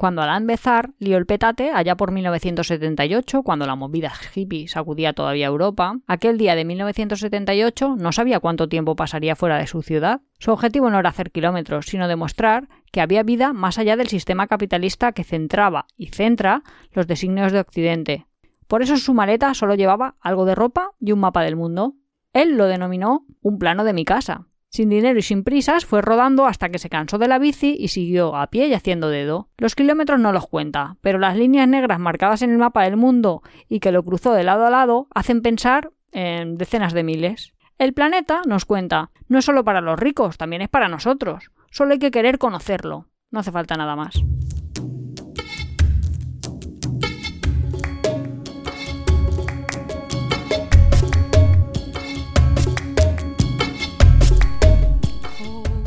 [0.00, 5.48] cuando Alan Bezar lió el petate allá por 1978, cuando la movida hippie sacudía todavía
[5.48, 5.98] Europa.
[6.06, 10.22] Aquel día de 1978 no sabía cuánto tiempo pasaría fuera de su ciudad.
[10.38, 14.46] Su objetivo no era hacer kilómetros, sino demostrar que había vida más allá del sistema
[14.46, 16.62] capitalista que centraba y centra
[16.92, 18.26] los designios de Occidente.
[18.68, 21.92] Por eso su maleta solo llevaba algo de ropa y un mapa del mundo.
[22.32, 24.46] Él lo denominó un plano de mi casa.
[24.70, 27.88] Sin dinero y sin prisas, fue rodando hasta que se cansó de la bici y
[27.88, 29.48] siguió a pie y haciendo dedo.
[29.58, 33.42] Los kilómetros no los cuenta, pero las líneas negras marcadas en el mapa del mundo
[33.68, 37.52] y que lo cruzó de lado a lado hacen pensar en decenas de miles.
[37.78, 41.50] El planeta, nos cuenta, no es solo para los ricos, también es para nosotros.
[41.72, 43.08] Solo hay que querer conocerlo.
[43.32, 44.22] No hace falta nada más.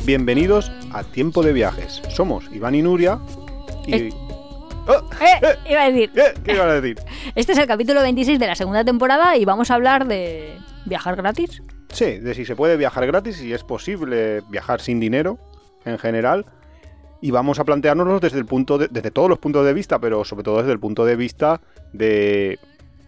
[0.05, 2.02] Bienvenidos a Tiempo de Viajes.
[2.09, 3.20] Somos Iván y Nuria
[3.85, 3.95] y...
[3.95, 4.09] Eh.
[4.88, 5.09] ¡Oh!
[5.21, 5.55] ¡Eh!
[5.70, 6.11] Iba a decir.
[6.16, 6.34] ¿Eh?
[6.44, 6.98] ¿Qué iban a decir?
[7.35, 11.16] Este es el capítulo 26 de la segunda temporada y vamos a hablar de viajar
[11.16, 11.63] gratis.
[11.89, 15.38] Sí, de si se puede viajar gratis, si es posible viajar sin dinero
[15.86, 16.45] en general.
[17.22, 20.25] Y vamos a planteárnoslo desde el punto de- desde todos los puntos de vista, pero
[20.25, 21.61] sobre todo desde el punto de vista
[21.94, 22.59] de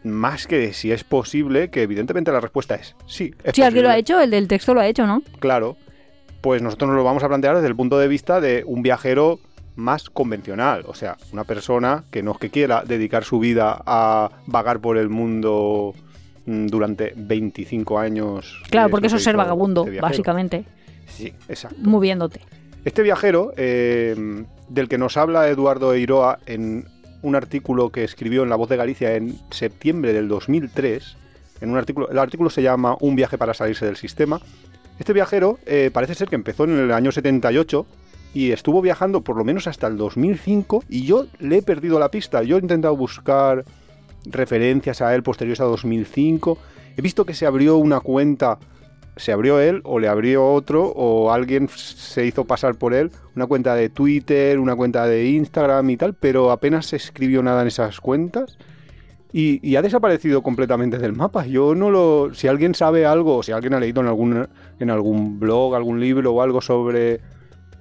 [0.05, 3.33] más que de si es posible, que evidentemente la respuesta es sí.
[3.43, 5.21] Es Si alguien lo ha hecho, el del texto lo ha hecho, ¿no?
[5.39, 5.75] Claro,
[6.45, 9.39] pues nosotros nos lo vamos a plantear desde el punto de vista de un viajero
[9.75, 14.29] más convencional, o sea, una persona que no es que quiera dedicar su vida a
[14.45, 15.95] vagar por el mundo
[16.45, 18.61] mm, durante 25 años.
[18.69, 20.65] Claro, porque eso es ser vagabundo, este básicamente.
[21.07, 21.79] Sí, exacto.
[21.81, 22.41] Moviéndote.
[22.85, 26.85] Este viajero, eh, del que nos habla Eduardo Eiroa en
[27.23, 31.17] un artículo que escribió en La Voz de Galicia en septiembre del 2003,
[31.61, 34.39] en un artículo, el artículo se llama Un viaje para salirse del sistema.
[34.99, 37.85] Este viajero eh, parece ser que empezó en el año 78
[38.33, 42.09] y estuvo viajando por lo menos hasta el 2005 y yo le he perdido la
[42.09, 42.43] pista.
[42.43, 43.65] Yo he intentado buscar
[44.25, 46.57] referencias a él posteriores a 2005.
[46.97, 48.57] He visto que se abrió una cuenta,
[49.17, 53.47] se abrió él o le abrió otro o alguien se hizo pasar por él, una
[53.47, 57.67] cuenta de Twitter, una cuenta de Instagram y tal, pero apenas se escribió nada en
[57.67, 58.57] esas cuentas.
[59.37, 61.45] Y, y ha desaparecido completamente del mapa.
[61.45, 62.33] Yo no lo.
[62.33, 64.47] Si alguien sabe algo, o si alguien ha leído en algún,
[64.79, 67.19] en algún blog, algún libro o algo sobre,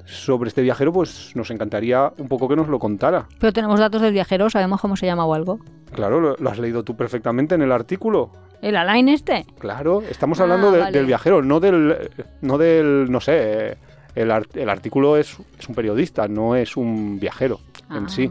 [0.05, 3.27] sobre este viajero, pues nos encantaría un poco que nos lo contara.
[3.39, 5.61] Pero tenemos datos del viajero, sabemos cómo se llama o algo.
[5.93, 8.33] Claro, lo, lo has leído tú perfectamente en el artículo.
[8.61, 9.47] ¿El Alain este?
[9.61, 10.91] Claro, estamos Ah, hablando de- vale.
[10.99, 12.11] del viajero, no del.
[12.41, 13.07] No del.
[13.13, 13.77] No sé.
[14.17, 17.61] El, el artículo es, es un periodista, no es un viajero
[17.91, 18.09] en Ah.
[18.09, 18.29] sí.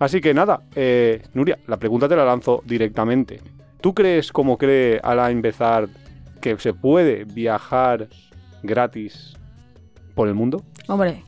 [0.00, 3.40] Así que nada, eh, Nuria, la pregunta te la lanzo directamente.
[3.80, 5.88] ¿Tú crees, como cree Alain Bezard,
[6.40, 8.08] que se puede viajar
[8.62, 9.34] gratis
[10.14, 10.62] por el mundo?
[10.88, 11.22] Hombre,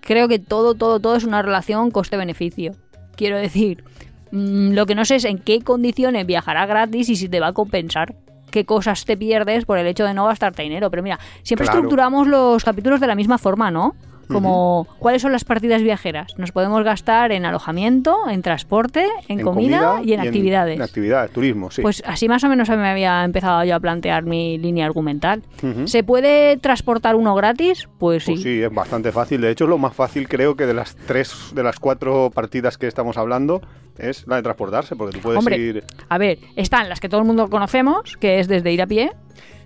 [0.00, 2.72] creo que todo, todo, todo es una relación coste-beneficio.
[3.16, 3.84] Quiero decir,
[4.32, 7.48] mm, lo que no sé es en qué condiciones viajará gratis y si te va
[7.48, 8.14] a compensar.
[8.50, 10.88] Qué cosas te pierdes por el hecho de no gastarte dinero.
[10.90, 11.78] Pero mira, siempre Claro.
[11.78, 13.96] estructuramos los capítulos de la misma forma, ¿no?
[14.28, 16.36] Como, ¿cuáles son las partidas viajeras?
[16.38, 20.76] Nos podemos gastar en alojamiento, en transporte, en, comida, y en actividades.
[20.76, 21.82] En actividades, turismo, sí.
[21.82, 25.42] Pues así más o menos me había empezado yo a plantear mi línea argumental.
[25.84, 27.88] ¿Se puede transportar uno gratis?
[27.98, 28.32] Pues sí.
[28.32, 29.40] Pues sí, es bastante fácil.
[29.40, 32.78] De hecho, es lo más fácil, creo que de las tres, de las cuatro partidas
[32.78, 33.60] que estamos hablando,
[33.98, 35.84] es la de transportarse, porque tú puedes Hombre, ir.
[36.08, 39.12] A ver, están las que todo el mundo conocemos, que es desde ir a pie.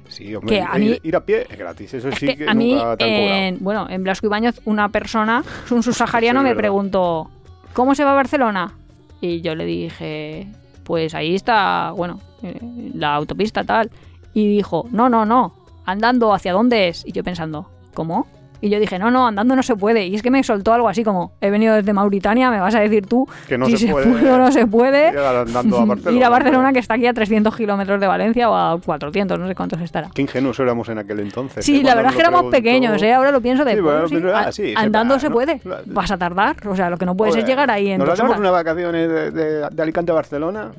[0.08, 1.94] Sí, hombre, que ir, a mí- ir- a pie es gratis.
[1.94, 3.42] Eso Es sí que que, a mí, nunca te han cobrado.
[3.42, 6.58] en, bueno, en Blasco Ibáñez, una persona, un subsahariano, Sí, me verdad.
[6.62, 7.30] preguntó,
[7.74, 8.72] ¿cómo se va a Barcelona?
[9.20, 10.46] Y yo le dije,
[10.84, 12.58] pues ahí está, bueno, eh,
[12.94, 13.90] la autopista tal.
[14.34, 15.54] Y dijo, no, no, no,
[15.84, 17.04] andando, ¿hacia dónde es?
[17.06, 18.26] Y yo pensando, ¿cómo?
[18.60, 20.06] Y yo dije, no, no, andando no se puede.
[20.06, 22.80] Y es que me soltó algo así como, he venido desde Mauritania, me vas a
[22.80, 25.08] decir tú Que no si se se, puede puede o no se puede.
[25.16, 26.16] Andando a Barcelona.
[26.18, 29.46] Ir a Barcelona, que está aquí a 300 kilómetros de Valencia o a 400, no
[29.46, 30.10] sé cuántos estará.
[30.12, 31.64] Qué ingenuos éramos en aquel entonces.
[31.64, 31.82] Sí, ¿eh?
[31.84, 33.12] la verdad es que éramos preguntó- pequeños, ¿eh?
[33.14, 35.32] Ahora lo pienso de Sí, sí, ah, sí, andando va, se ¿no?
[35.34, 35.60] puede.
[35.60, 35.82] Claro.
[35.86, 38.08] Vas a tardar, o sea, lo que no puedes Joder, es llegar ahí en ¿Nos
[38.08, 38.38] dos horas.
[38.40, 40.72] unas vacaciones de, de- de Alicante a Barcelona?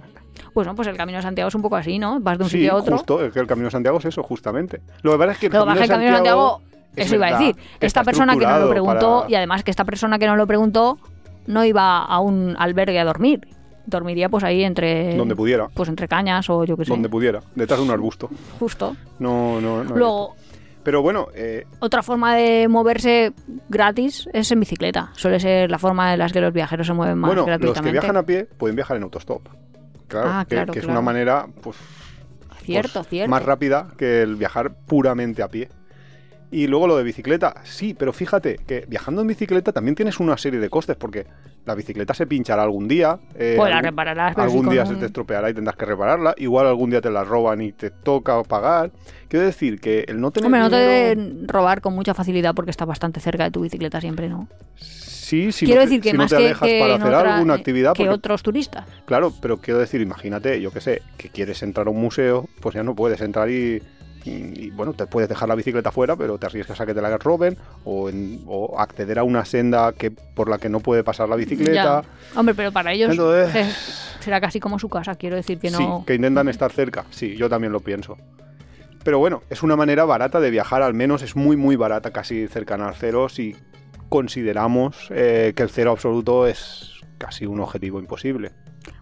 [0.54, 2.20] Bueno, pues el Camino de Santiago es un poco así, ¿no?
[2.20, 2.98] Vas de un sí, sitio a otro.
[2.98, 3.24] justo.
[3.24, 4.81] Es que el Camino de Santiago es eso, justamente.
[5.04, 6.62] Lo que pasa es que el Pero baja el Camino de Santiago,
[6.96, 7.56] es eso iba a decir.
[7.80, 10.46] Esta persona que no lo preguntó, para- y además que esta persona que no lo
[10.48, 10.98] preguntó,
[11.48, 13.48] no iba a un albergue a dormir.
[13.86, 15.16] Dormiría pues ahí entre...
[15.18, 15.68] Donde pudiera.
[15.74, 16.92] Pues entre cañas o yo qué sé.
[16.92, 17.40] Donde pudiera.
[17.56, 18.30] Detrás de un arbusto.
[18.60, 18.96] Justo.
[19.18, 19.96] No, no, no.
[19.96, 20.36] Luego,
[20.84, 23.34] Pero bueno, eh, otra forma de moverse
[23.68, 25.10] gratis es en bicicleta.
[25.14, 27.50] Suele ser la forma en la que los viajeros se mueven más bueno, los que
[27.52, 27.92] gratuitamente.
[28.00, 29.48] viajan a pie pueden viajar en autostop.
[30.08, 31.00] Claro, Ah, que, claro, que es claro.
[31.00, 31.78] una manera pues,
[32.62, 33.32] Cierto, pues, cierto.
[33.32, 35.70] más rápida que el viajar puramente a pie.
[36.51, 40.36] Y luego lo de bicicleta, sí, pero fíjate que viajando en bicicleta también tienes una
[40.36, 41.28] serie de costes porque
[41.66, 43.19] la bicicleta se pinchará algún día.
[43.36, 44.36] eh, Pues la algún- repararás.
[44.38, 46.34] Algún día se te estropeará y tendrás que repararla.
[46.38, 48.92] Igual algún día te la roban y te toca pagar.
[49.28, 52.72] Quiero decir que el no tener Hombre, no te deben robar con mucha facilidad porque
[52.72, 54.48] está bastante cerca de tu bicicleta siempre, ¿no?
[54.75, 56.95] Sí, si quiero no te, decir que si no más te que, alejas que para
[56.95, 57.94] hacer otra- alguna eh, actividad.
[57.94, 58.88] que porque- otros turistas.
[59.06, 62.74] Claro, pero quiero decir, imagínate, yo qué sé, que quieres entrar a un museo, pues
[62.74, 63.84] ya no puedes entrar y,
[64.30, 67.18] y, bueno, te puedes dejar la bicicleta fuera, pero te arriesgas a que te la
[67.18, 71.28] roben o, en- o acceder a una senda que por la que no puede pasar
[71.30, 71.74] la bicicleta.
[71.74, 72.04] Ya.
[72.40, 75.16] Hombre, pero para ellos Entonces- es- será casi como su casa.
[75.16, 76.04] Quiero decir que Sí, no.
[76.06, 77.06] que intentan estar cerca.
[77.10, 78.18] Sí, yo también lo pienso.
[79.04, 82.48] Pero bueno, es una manera barata de viajar, al menos es muy, muy barata, casi
[82.50, 83.56] cercana al cero, si
[84.10, 88.51] consideramos eh, que el cero absoluto es casi un objetivo imposible.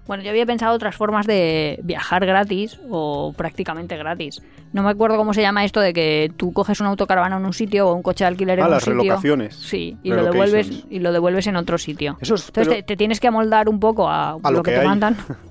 [0.08, 4.42] Bueno, yo había pensado otras formas de viajar gratis o prácticamente gratis.
[4.74, 7.54] No me acuerdo cómo se llama esto de que tú coges una autocaravana en un
[7.54, 9.00] sitio o un coche de alquiler en Ah, un las sitio.
[9.02, 9.56] relocaciones.
[9.56, 12.18] Sí, y lo devuelves y lo devuelves en otro sitio.
[12.20, 14.72] Eso es, Entonces te, te tienes que amoldar un poco a, A lo lo que,
[14.74, 15.16] que te mandan.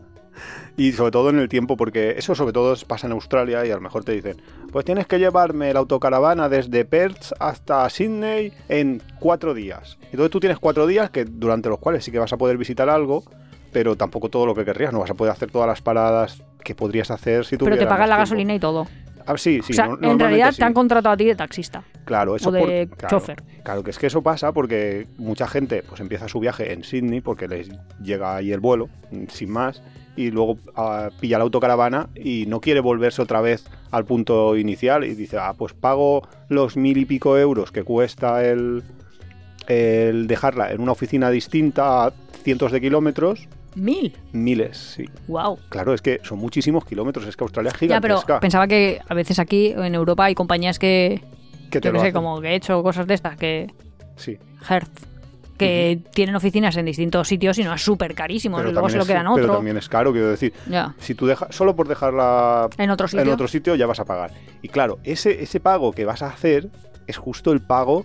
[0.78, 3.74] Y sobre todo en el tiempo, porque eso sobre todo pasa en Australia y a
[3.76, 4.36] lo mejor te dicen,
[4.72, 9.96] pues tienes que llevarme la autocaravana desde Perth hasta Sydney en cuatro días.
[10.10, 12.90] Entonces tú tienes cuatro días que durante los cuales sí que vas a poder visitar
[12.90, 13.24] algo,
[13.72, 16.74] pero tampoco todo lo que querrías, no vas a poder hacer todas las paradas que
[16.74, 18.86] podrías hacer si Pero tuvieras te pagan la gasolina y todo.
[19.28, 19.72] Ah, sí, sí.
[19.72, 20.58] o sea, no- en realidad sí.
[20.58, 21.82] te han contratado a ti de taxista.
[22.04, 23.42] Claro, eso o de por- claro, chofer.
[23.64, 27.20] Claro, que es que eso pasa porque mucha gente pues empieza su viaje en Sydney
[27.22, 27.70] porque les
[28.02, 28.88] llega ahí el vuelo,
[29.28, 29.82] sin más,
[30.16, 35.04] y luego ah, pilla la autocaravana y no quiere volverse otra vez al punto inicial
[35.04, 38.82] y dice, ah, pues pago los mil y pico euros que cuesta el,
[39.68, 42.12] el dejarla en una oficina distinta a
[42.44, 44.16] cientos de kilómetros, Mil.
[44.32, 45.04] miles, sí.
[45.28, 45.58] Wow.
[45.68, 48.40] Claro, es que son muchísimos kilómetros, es que Australia es Ya, pero gigantesca.
[48.40, 51.22] pensaba que a veces aquí en Europa hay compañías que,
[51.70, 52.14] que te yo lo sé, hacen.
[52.14, 53.66] como que he hecho cosas de estas, que
[54.16, 54.38] Sí.
[54.70, 55.05] Hertz,
[55.56, 58.56] que tienen oficinas en distintos sitios y no es súper carísimo.
[58.58, 59.54] Pero Luego se lo quedan Pero otro.
[59.56, 60.52] también es caro, quiero decir.
[60.68, 60.94] Ya.
[60.98, 63.22] Si tú dejas, solo por dejarla En otro sitio.
[63.24, 64.32] en otro sitio ya vas a pagar.
[64.62, 66.68] Y claro, ese, ese pago que vas a hacer
[67.06, 68.04] es justo el pago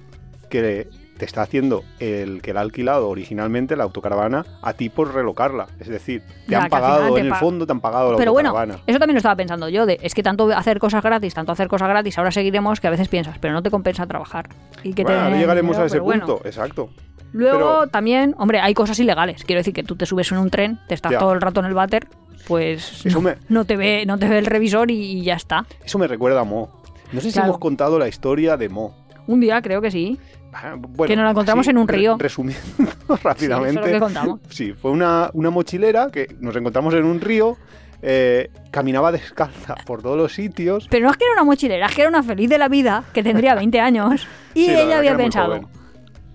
[0.50, 0.88] que
[1.18, 5.68] te está haciendo el que la ha alquilado originalmente la autocaravana a ti por relocarla.
[5.80, 8.34] Es decir, te Ya, han pagado te en el fondo, te han pagado la Pero
[8.34, 8.84] bueno, autocaravana.
[8.88, 11.68] eso también lo estaba pensando yo, de, es que tanto hacer cosas gratis, tanto hacer
[11.68, 14.50] cosas gratis, ahora seguiremos que a veces piensas, pero no te compensa trabajar.
[14.84, 16.26] Y que Bueno, llegaremos a ese pero bueno.
[16.26, 16.90] punto, exacto.
[17.34, 19.44] Luego Pero- también, hombre, hay cosas ilegales.
[19.46, 21.20] Quiero decir que tú te subes en un tren, te estás Ya.
[21.20, 22.08] todo el rato en el váter,
[22.48, 25.66] pues no, me- no te ve, no te ve el revisor y, y ya está.
[25.86, 26.82] Eso me recuerda a Mo.
[27.14, 28.96] No sé si hemos contado la historia de Mo.
[29.28, 30.18] Un día creo que sí.
[30.54, 32.18] Ah, bueno, Que nos la encontramos así, en un río.
[32.20, 33.80] resumiendo Sí, eso rápidamente.
[33.80, 34.40] es lo que contamos.
[34.50, 37.56] Sí, fue una, una mochilera que nos encontramos en un río,
[38.02, 40.88] eh, caminaba descalza por todos los sitios.
[40.90, 43.04] Pero no es que era una mochilera, es que era una feliz de la vida,
[43.14, 45.70] que tendría 20 años, y Sí, ella había pensado.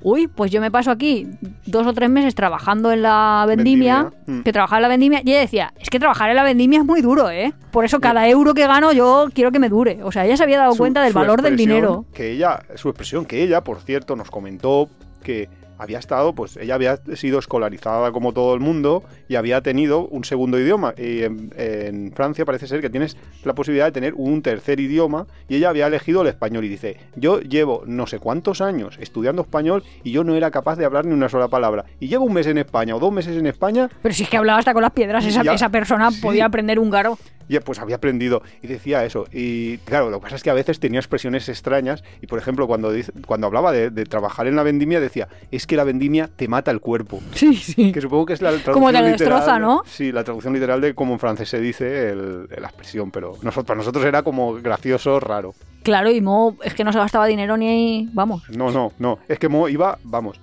[0.02, 1.26] Uy, pues yo me paso aquí
[1.66, 4.42] dos o tres meses trabajando en la vendimia, Vendimia, mm.
[4.42, 6.84] que trabajaba en la vendimia, y ella decía, es que trabajar en la vendimia es
[6.84, 7.52] muy duro, ¿eh?
[7.70, 10.00] Por eso cada euro que gano yo quiero que me dure.
[10.02, 12.04] O sea, ella se había dado Su- cuenta del valor del dinero.
[12.14, 14.88] Que ella, su expresión, que ella, por cierto, nos comentó
[15.22, 20.06] que había estado, pues ella había sido escolarizada como todo el mundo y había tenido
[20.06, 20.94] un segundo idioma.
[20.96, 25.26] Y en, en Francia parece ser que tienes la posibilidad de tener un tercer idioma
[25.48, 29.42] y ella había elegido el español y dice, yo llevo no sé cuántos años estudiando
[29.42, 31.84] español y yo no era capaz de hablar ni una sola palabra.
[32.00, 34.36] Y llevo un mes en España o dos meses en España Pero si es que
[34.36, 36.20] hablaba hasta con las piedras, esa, Ya, esa persona sí.
[36.20, 37.18] podía aprender húngaro.
[37.48, 39.26] Y pues había aprendido y decía eso.
[39.32, 42.02] Y claro, lo que pasa es que a veces tenía expresiones extrañas.
[42.20, 45.66] Y por ejemplo, cuando, dice- cuando hablaba de, de trabajar en la vendimia, decía: Es
[45.66, 47.20] que la vendimia te mata el cuerpo.
[47.34, 47.92] Sí, sí.
[47.92, 49.82] Que supongo que es la traducción Como te destroza, ¿no?
[49.86, 53.10] Sí, la traducción literal de cómo en francés se dice el- la expresión.
[53.10, 55.54] Pero nosotros, para nosotros era como gracioso, raro.
[55.82, 58.08] Claro, y Mo es que no se gastaba dinero ni...
[58.12, 58.42] Vamos.
[58.50, 59.20] No, no, no.
[59.28, 60.40] Es que Mo iba, vamos.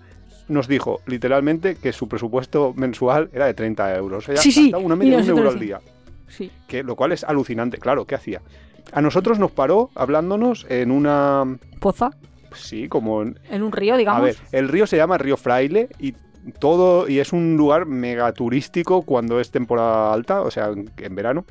[0.47, 4.27] Nos dijo literalmente que su presupuesto mensual era de 30 euros.
[4.29, 4.71] Ella Sí, sí.
[4.73, 5.79] una media de un euro al día.
[6.35, 6.51] Sí.
[6.67, 7.77] que lo cual es alucinante.
[7.77, 8.41] Claro, ¿qué hacía?
[8.91, 11.57] A nosotros nos paró hablándonos en una...
[11.79, 12.11] Poza,
[12.53, 13.21] Sí, como...
[13.23, 14.21] en- en un río, digamos.
[14.21, 16.13] A ver, el río se llama Río Fraile y
[16.59, 17.07] todo...
[17.07, 21.45] Y es un lugar mega turístico cuando es temporada alta, o sea, en, en verano,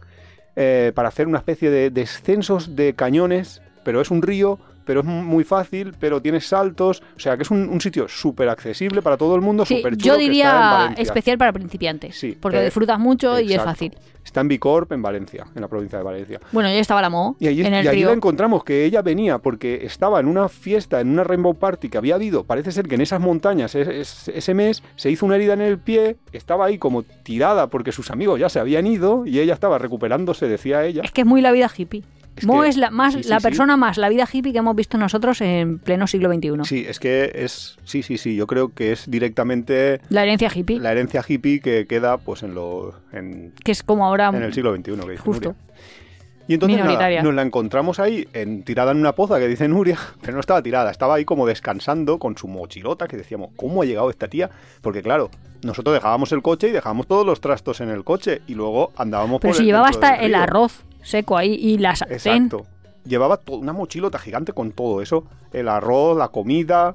[0.56, 4.58] eh, para hacer una especie de descensos de cañones, pero es un río...
[4.84, 7.02] Pero es muy fácil, pero tienes saltos.
[7.16, 9.96] O sea, que es un, un sitio súper accesible para todo el mundo, Sí, súper
[9.96, 10.14] chulo.
[10.14, 12.16] yo que está en diría especial para principiantes.
[12.16, 13.96] Sí, porque eh, disfrutas mucho y es fácil.
[14.24, 16.40] Está en Bicorp, en Valencia, en la provincia de Valencia.
[16.52, 19.02] Bueno, ya estaba la Mo Y, allí, en el y allí la encontramos que ella
[19.02, 22.44] venía porque estaba en una fiesta, en una Rainbow Party que había habido.
[22.44, 25.60] Parece ser que en esas montañas es- es- ese mes se hizo una herida en
[25.60, 29.54] el pie, estaba ahí como tirada porque sus amigos ya se habían ido y ella
[29.54, 31.02] estaba recuperándose, decía ella.
[31.04, 32.04] Es que es muy la vida hippie.
[32.36, 33.42] Es Mo es la, más, sí, sí, la sí.
[33.42, 36.64] persona más la vida hippie que hemos visto nosotros en pleno siglo XXI.
[36.64, 37.76] Sí, es que es.
[37.84, 38.36] Sí, sí, sí.
[38.36, 42.54] Yo creo que es directamente La herencia hippie, la herencia hippie que queda pues en
[42.54, 42.94] lo.
[43.12, 44.28] en, que es como ahora...
[44.28, 45.48] en el siglo XXI, que dice Justo.
[45.50, 45.72] Nuria.
[46.48, 49.98] Y entonces nada, nos la encontramos ahí en, tirada en una poza que dice Nuria,
[50.20, 53.84] pero no estaba tirada, estaba ahí como descansando con su mochilota que decíamos, ¿cómo ha
[53.84, 54.50] llegado esta tía?
[54.80, 55.30] Porque claro,
[55.62, 59.40] nosotros dejábamos el coche y dejábamos todos los trastos en el coche y luego andábamos
[59.40, 62.16] Pero por si el llevaba hasta el arroz seco ahí y la sartén.
[62.16, 62.66] Exacto.
[63.04, 66.94] Llevaba una mochilota gigante con todo eso, el arroz, la comida.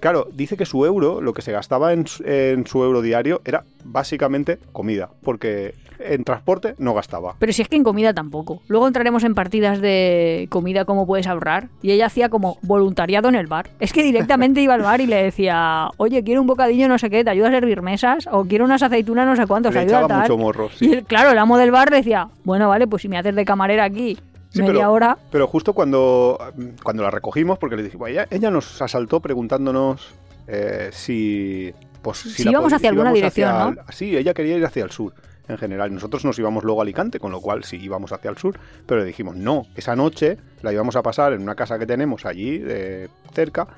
[0.00, 3.40] Claro, dice que su euro, lo que se gastaba en, su- en su euro diario,
[3.44, 7.36] era básicamente comida, porque en transporte no gastaba.
[7.38, 8.60] Pero si es que en comida tampoco.
[8.68, 11.68] Luego entraremos en partidas de comida, cómo puedes ahorrar.
[11.80, 13.70] Y ella hacía como voluntariado en el bar.
[13.80, 17.08] Es que directamente iba al bar y le decía, oye, quiero un bocadillo no sé
[17.08, 18.28] qué, ¿te ayuda a servir mesas?
[18.30, 20.68] O quiero unas aceitunas no sé cuántos, Le ayuda a mucho morro.
[20.74, 20.86] sí.
[20.88, 23.44] Y el, claro, el amo del bar decía, bueno, vale, pues si me haces de
[23.44, 24.18] camarera aquí
[24.54, 25.18] Sí, media pero- hora...
[25.30, 26.38] Pero justo cuando,
[26.82, 30.14] cuando la recogimos, porque le dijimos, ella, ella nos asaltó preguntándonos
[30.46, 31.72] eh, si.
[32.02, 33.92] Pues, Si la íbamos hacia alguna íbamos dirección, hacia ¿no?
[33.92, 35.14] sí, ella quería ir hacia el sur
[35.48, 35.92] en general.
[35.92, 39.00] Nosotros nos íbamos luego a Alicante, con lo cual sí íbamos hacia el sur, pero
[39.00, 42.58] le dijimos, no, esa noche la íbamos a pasar en una casa que tenemos allí,
[42.58, 43.68] de cerca,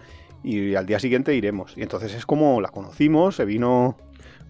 [0.45, 1.77] y al día siguiente iremos.
[1.77, 3.97] Y entonces es como la conocimos, se vino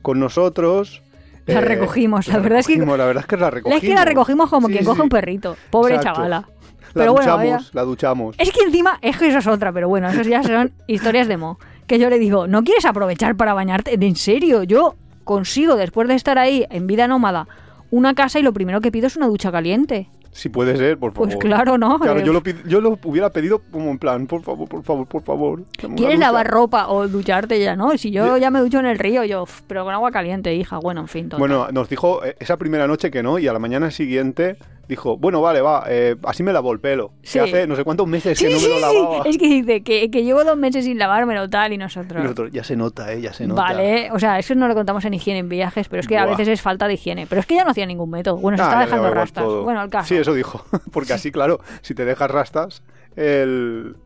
[0.03, 1.03] con nosotros.
[1.47, 3.83] La eh, recogimos, la verdad es que- la verdad es que la recogimos.
[3.83, 4.91] es que la recogimos como Sí, quien sí.
[4.91, 5.57] coge un perrito.
[5.71, 6.17] Pobre Exacto.
[6.17, 6.49] chavala.
[6.95, 7.71] La Pero bueno, duchamos, vaya.
[7.75, 8.37] la duchamos.
[8.39, 11.37] Es que encima, es que eso es otra, pero bueno, eso ya son historias de
[11.37, 11.59] Mo.
[11.87, 13.95] Que yo le digo, ¿no quieres aprovechar para bañarte?
[13.95, 17.47] En serio, yo consigo, después de estar ahí en vida nómada,
[17.91, 20.09] una casa y lo primero que pido es una ducha caliente.
[20.37, 21.29] Si puede ser, por favor.
[21.29, 21.99] Pues claro, ¿no?
[21.99, 25.23] Claro, yo lo, yo lo hubiera pedido como en plan, por favor, por favor, por
[25.23, 25.63] favor.
[25.97, 27.97] ¿Quieres lavar ropa o ducharte ya, no?
[27.97, 30.77] Si yo ya me ducho en el río, yo, "Uf, pero con agua caliente, hija.
[30.79, 31.39] Bueno, en fin, todo.
[31.39, 35.17] Bueno, nos dijo eh, esa primera noche que no y a la mañana siguiente dijo,
[35.17, 37.13] bueno, vale, va, eh, así me lavo el pelo.
[37.23, 37.39] Sí.
[37.39, 38.81] Que hace no sé cuántos meses sí, que no sí, me lo sí.
[38.97, 39.23] lavaba.
[39.25, 42.21] Es que dice que, que llevo dos meses sin lavármelo tal y nosotros...
[42.21, 43.63] Y nosotros, ya se nota, eh, ya se nota.
[43.63, 46.27] Vale, o sea, eso no lo contamos en higiene en viajes, pero es que a
[46.27, 47.27] veces es falta de higiene.
[47.27, 48.37] Pero es que ya no hacía ningún método.
[48.37, 49.45] Bueno, se Ah, le dejando rastas.
[49.45, 49.63] todo.
[49.65, 50.09] Bueno, el caso.
[50.09, 50.65] Sí, eso dijo.
[50.93, 52.83] Porque así, claro, si te dejas rastas,
[53.17, 53.97] el...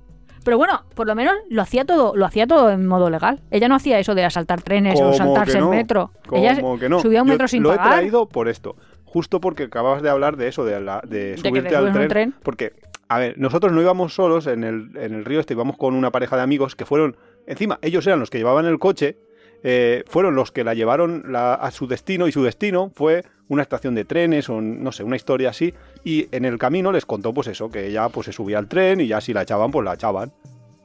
[0.42, 3.40] Pero bueno, por lo menos lo hacía todo, lo hacía todo en modo legal.
[3.50, 6.12] Ella no hacía eso de asaltar trenes o ¿Cómo saltarse el metro.
[6.26, 7.00] ¿Cómo Ella que no?
[7.00, 7.86] subía un Yo metro sin lo pagar.
[7.88, 8.74] he traído por esto.
[9.12, 12.34] Justo porque acababas de hablar de eso, de, la- de subirte al tren, tren.
[12.44, 12.72] Porque,
[13.08, 16.10] a ver, nosotros no íbamos solos en el, en el río este, íbamos con una
[16.12, 19.16] pareja de amigos que fueron, encima, ellos eran los que llevaban el coche,
[19.64, 23.62] eh, fueron los que la llevaron la- a su destino y su destino fue una
[23.62, 25.74] estación de trenes o no sé, una historia así.
[26.04, 29.00] Y en el camino les contó pues eso, que ella pues se subía al tren
[29.00, 30.32] y ya si la echaban, pues la echaban.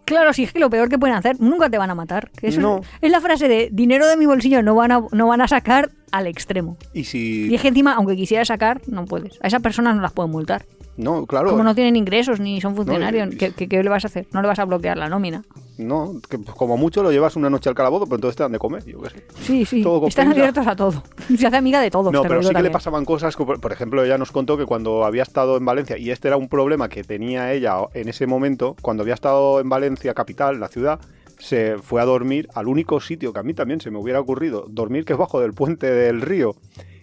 [0.05, 2.29] Claro, si es que lo peor que pueden hacer, nunca te van a matar.
[2.41, 2.77] Eso No.
[2.81, 5.47] es, es la frase de dinero de mi bolsillo no van a, no van a
[5.47, 6.77] sacar al extremo.
[6.93, 7.47] Y si...
[7.49, 9.39] Y es que encima, aunque quisieras sacar, no puedes.
[9.41, 10.65] A esas personas no las pueden multar.
[10.97, 11.49] No, claro.
[11.51, 14.27] Como no tienen ingresos ni son funcionarios, y- ¿qué, qué- qué le vas a hacer?
[14.31, 15.43] No le vas a bloquear la nómina.
[15.77, 18.59] No, que como mucho lo llevas una noche al calabozo, pero entonces te dan de
[18.59, 19.25] comer, yo qué sé.
[19.41, 19.83] Sí, sí.
[19.83, 21.03] Todo Están abiertos a todo.
[21.37, 22.13] Se hace amiga de todos.
[22.13, 25.03] No, pero sí que le pasaban cosas, como, por ejemplo, ella nos contó que cuando
[25.03, 28.77] había estado en Valencia, y este era un problema que tenía ella en ese momento,
[28.81, 31.01] cuando había estado en Valencia, capital, la ciudad,
[31.39, 34.67] se fue a dormir al único sitio que a mí también se me hubiera ocurrido,
[34.69, 36.55] dormir que es bajo del puente del río.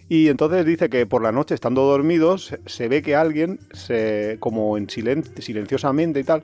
[0.09, 4.77] Y entonces dice que por la noche, estando dormidos, se- ve que alguien, se, como
[4.77, 6.43] en silen- silenciosamente y tal,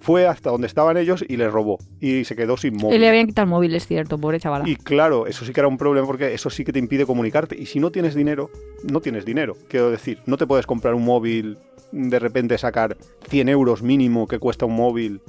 [0.00, 1.78] fue hasta donde estaban ellos y les robó.
[2.00, 2.96] Y se quedó sin móvil.
[2.96, 4.68] Y le habían quitado el móvil, es cierto, pobre chavala.
[4.68, 7.60] Y claro, eso sí que era un problema porque eso sí que te impide comunicarte.
[7.60, 8.50] Y si no tienes dinero,
[8.88, 9.56] no tienes dinero.
[9.68, 11.58] Quiero decir, no te puedes comprar un móvil,
[11.90, 12.96] de repente sacar
[13.28, 15.20] 100 euros mínimo que cuesta un móvil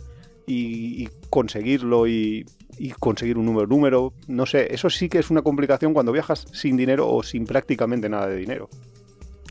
[0.46, 2.46] y, y conseguirlo y,
[2.78, 4.14] y conseguir un número número.
[4.28, 8.10] No sé, eso sí que es una complicación cuando viajas sin dinero o sin prácticamente
[8.10, 8.70] nada de dinero.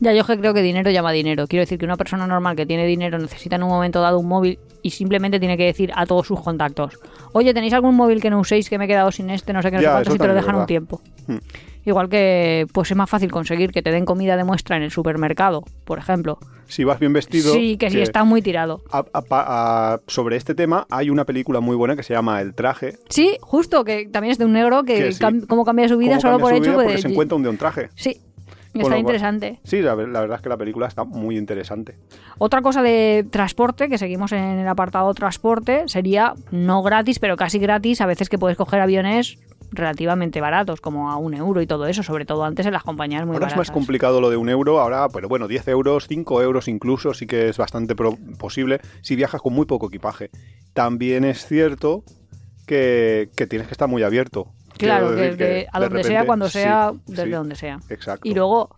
[0.01, 1.47] Ya, yo creo que dinero llama dinero.
[1.47, 4.29] Quiero decir que una persona normal que tiene dinero necesita en un momento dado un
[4.29, 6.99] móvil y simplemente tiene que decir a todos sus contactos,
[7.33, 9.53] oye, ¿tenéis algún móvil que no uséis que me he quedado sin este?
[9.53, 11.01] No sé qué, no sé Ya, cuántos, eso y te lo dejan un tiempo.
[11.27, 11.39] Hmm.
[11.87, 14.91] Igual que pues es más fácil conseguir que te den comida de muestra en el
[14.91, 16.39] supermercado, por ejemplo.
[16.67, 17.53] Si vas bien vestido...
[17.55, 18.83] Sí, que si está muy tirado.
[18.91, 22.55] a- a- a- sobre este tema hay una película muy buena que se llama El
[22.55, 22.97] traje.
[23.09, 25.23] Sí, justo, que también es de un negro que, Que sí.
[25.23, 27.37] cam- cómo cambia su vida solo cambia por su hecho vida de- porque se encuentra
[27.37, 27.89] un de un traje.
[27.95, 28.21] Sí,
[28.83, 29.61] está cual- interesante.
[29.65, 31.97] Sí, la, ver- la verdad es que la película está muy interesante.
[32.39, 37.59] Otra cosa de transporte, que seguimos en el apartado transporte, sería no gratis, pero casi
[37.59, 39.39] gratis, a veces que puedes coger aviones
[39.73, 43.27] relativamente baratos, como a un euro y todo eso, sobre todo antes en las compañías
[43.27, 43.69] muy ahora es baratas.
[43.69, 47.27] más complicado lo de un euro, ahora, pero bueno, 10 euros, 5 euros incluso, sí
[47.27, 47.95] que es bastante
[48.39, 50.31] posible si viajas con muy poco equipaje.
[50.73, 52.05] También es cierto
[52.67, 54.49] que, que tienes que estar muy abierto.
[54.79, 57.79] Claro, que, que a de donde sea, cuando sí, sea, desde sí, donde sea.
[57.89, 58.29] Exacto.
[58.29, 58.71] Y luego,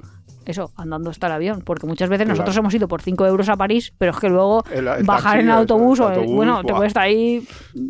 [0.45, 1.63] eso, andando hasta el avión.
[1.65, 2.37] Porque muchas veces Claro.
[2.37, 5.33] nosotros hemos ido por 5 euros a París, pero es que luego El- el bajar
[5.33, 6.81] taxi, en el- autobús, el o, autobús, bueno, te buah.
[6.81, 7.47] cuesta ahí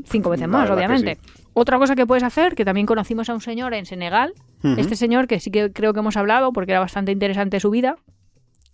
[0.06, 1.18] cinco veces más, obviamente.
[1.54, 4.32] Otra cosa que puedes hacer, que también conocimos a un señor en Senegal,
[4.76, 7.96] este señor que sí que creo que hemos hablado porque era bastante interesante su vida,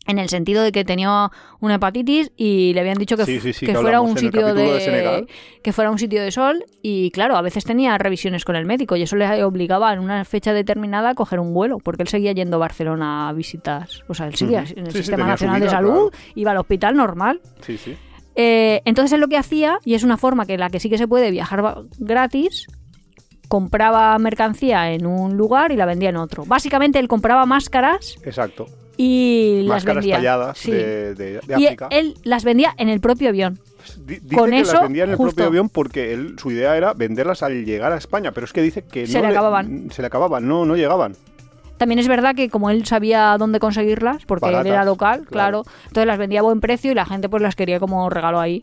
[0.06, 1.30] en el sentido de que tenía
[1.60, 4.54] una hepatitis y le habían dicho que, Sí, sí, sí, que que fuera un sitio
[4.54, 5.26] de,
[5.62, 8.96] que fuera un sitio de sol y claro, a veces tenía revisiones con el médico
[8.96, 12.32] y eso le obligaba en una fecha determinada a coger un vuelo, porque él seguía
[12.32, 16.12] yendo a Barcelona a visitas, o sea, él seguía en el Sistema Nacional de Salud,
[16.34, 17.40] iba al hospital normal.
[17.60, 17.96] Sí, sí.
[18.36, 20.98] Eh, entonces él lo que hacía, y es una forma que la que sí que
[20.98, 21.62] se puede viajar
[21.98, 22.66] gratis,
[23.48, 26.44] compraba mercancía en un lugar y la vendía en otro.
[26.44, 28.66] Básicamente él compraba máscaras Exacto.
[28.96, 30.16] Y las vendía.
[30.16, 30.70] talladas Sí.
[30.70, 31.88] de, de- de y África.
[31.90, 33.58] él las vendía en el propio avión.
[34.06, 35.34] Di- Dice con que eso, las vendía en el justo.
[35.36, 38.62] propio avión porque él, su idea era venderlas al llegar a España, pero es que
[38.62, 39.90] dice que Se no le acababan.
[39.90, 41.14] Se le acababan, no, no llegaban.
[41.76, 45.64] También es verdad que como él sabía dónde conseguirlas, porque él era local, claro.
[45.64, 45.64] claro.
[45.88, 48.62] entonces las vendía a buen precio y la gente pues las quería como regalo ahí.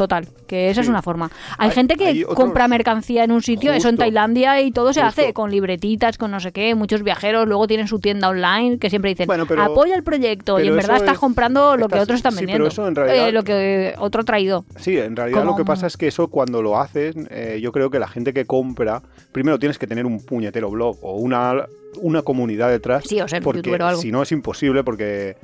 [0.00, 1.30] Total, que esa es una forma.
[1.58, 3.98] Hay, Hay- gente que hay compra mercancía en un sitio, eso en.
[3.98, 6.74] Tailandia y todo se hace con libretitas, con no sé qué.
[6.74, 10.58] Muchos viajeros luego tienen su tienda online que siempre dicen Bueno, pero- apoya el proyecto
[10.58, 12.68] y en verdad estás es- comprando lo que otros están sí, pero vendiendo.
[12.68, 14.64] eso en realidad- Eh, lo que otro ha traído.
[14.76, 17.70] Sí, en realidad Como lo que pasa es que eso cuando lo haces, eh, yo
[17.70, 19.02] creo que la gente que compra,
[19.32, 21.66] primero tienes que tener un puñetero blog o una,
[22.00, 23.04] una comunidad detrás.
[23.06, 24.00] Sí, o ser porque youtuber o algo.
[24.00, 25.36] si no es imposible porque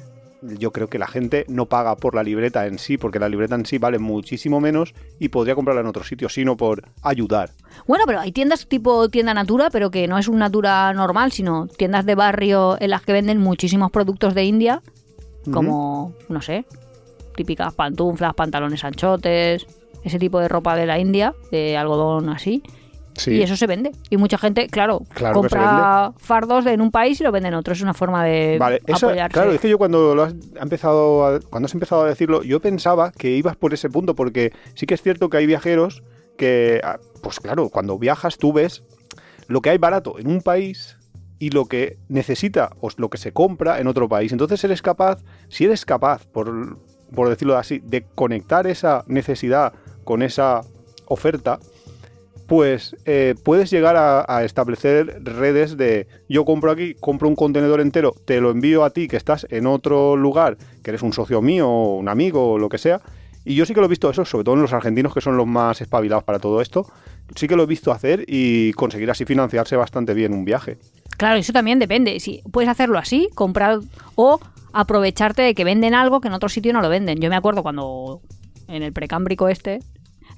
[0.58, 3.54] yo creo que la gente no paga por la libreta en sí, porque la libreta
[3.54, 7.50] en sí vale muchísimo menos y podría comprarla en otro sitio, sino por ayudar.
[7.86, 11.66] Bueno, pero hay tiendas tipo tienda Natura, pero que no es un Natura normal, sino
[11.66, 14.82] tiendas de barrio en las que venden muchísimos productos de India,
[15.52, 16.66] como, no sé,
[17.36, 19.66] típicas pantuflas, pantalones anchotes,
[20.02, 22.62] ese tipo de ropa de la India, de algodón así.
[23.16, 23.32] Sí.
[23.32, 23.92] Y eso se vende.
[24.10, 27.72] Y mucha gente, claro, compra fardos en un país y lo vende en otro.
[27.72, 29.32] Es una forma de Vale, eso, apoyarse.
[29.32, 32.42] claro, es que yo cuando lo has ha empezado a- cuando has empezado a decirlo,
[32.42, 36.02] yo pensaba que ibas por ese punto, porque sí que es cierto que hay viajeros
[36.36, 38.82] que, ah, pues claro, cuando viajas tú ves
[39.48, 40.98] lo que hay barato en un país
[41.38, 44.32] y lo que necesita o lo que se compra en otro país.
[44.32, 46.78] Entonces eres capaz, si eres capaz, por,
[47.14, 49.72] por decirlo así, de conectar esa necesidad
[50.04, 50.60] con esa
[51.06, 51.58] oferta,
[52.46, 58.14] pues eh, puedes llegar a, establecer redes de yo compro aquí, compro un contenedor entero,
[58.24, 61.68] te lo envío a ti que estás en otro lugar, que eres un socio mío
[61.68, 63.00] un amigo o lo que sea.
[63.44, 65.36] Y yo sí que lo he visto eso, sobre todo en los argentinos que son
[65.36, 66.86] los más espabilados para todo esto.
[67.36, 70.78] Sí que lo he visto hacer y conseguir así financiarse bastante bien un viaje.
[71.16, 72.18] Claro, eso también depende.
[72.18, 73.78] Si puedes hacerlo así, comprar
[74.16, 74.40] o
[74.72, 77.20] aprovecharte de que venden algo que en otro sitio no lo venden.
[77.20, 78.20] Yo me acuerdo cuando
[78.66, 79.78] en el precámbrico este,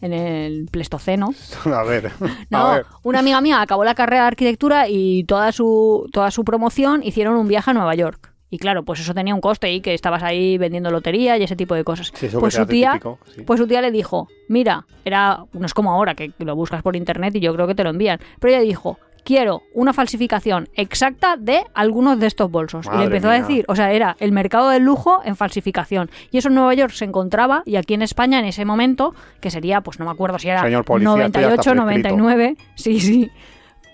[0.01, 1.35] en el Pleistoceno,
[1.65, 2.13] a ver,
[2.51, 2.87] no, a ver.
[3.03, 7.37] una amiga mía acabó la carrera de arquitectura y toda su toda su promoción hicieron
[7.37, 8.33] un viaje a Nueva York.
[8.51, 11.55] Y claro, pues eso tenía un coste y que estabas ahí vendiendo lotería y ese
[11.55, 12.11] tipo de cosas.
[12.15, 13.43] Sí, pues su tía, típico, sí.
[13.43, 16.97] pues su tía le dijo, mira, era no es como ahora que lo buscas por
[16.97, 21.37] internet y yo creo que te lo envían, pero ella dijo, quiero una falsificación exacta
[21.37, 22.87] de algunos de estos bolsos.
[22.87, 26.09] y le empezó a decir, o sea, era el mercado del lujo en falsificación.
[26.31, 29.51] Y eso en Nueva York se encontraba y aquí en España en ese momento, que
[29.51, 32.17] sería, pues no me acuerdo si era Señor policía, esto ya 98, está prescrito.
[32.17, 33.31] 99, sí, sí.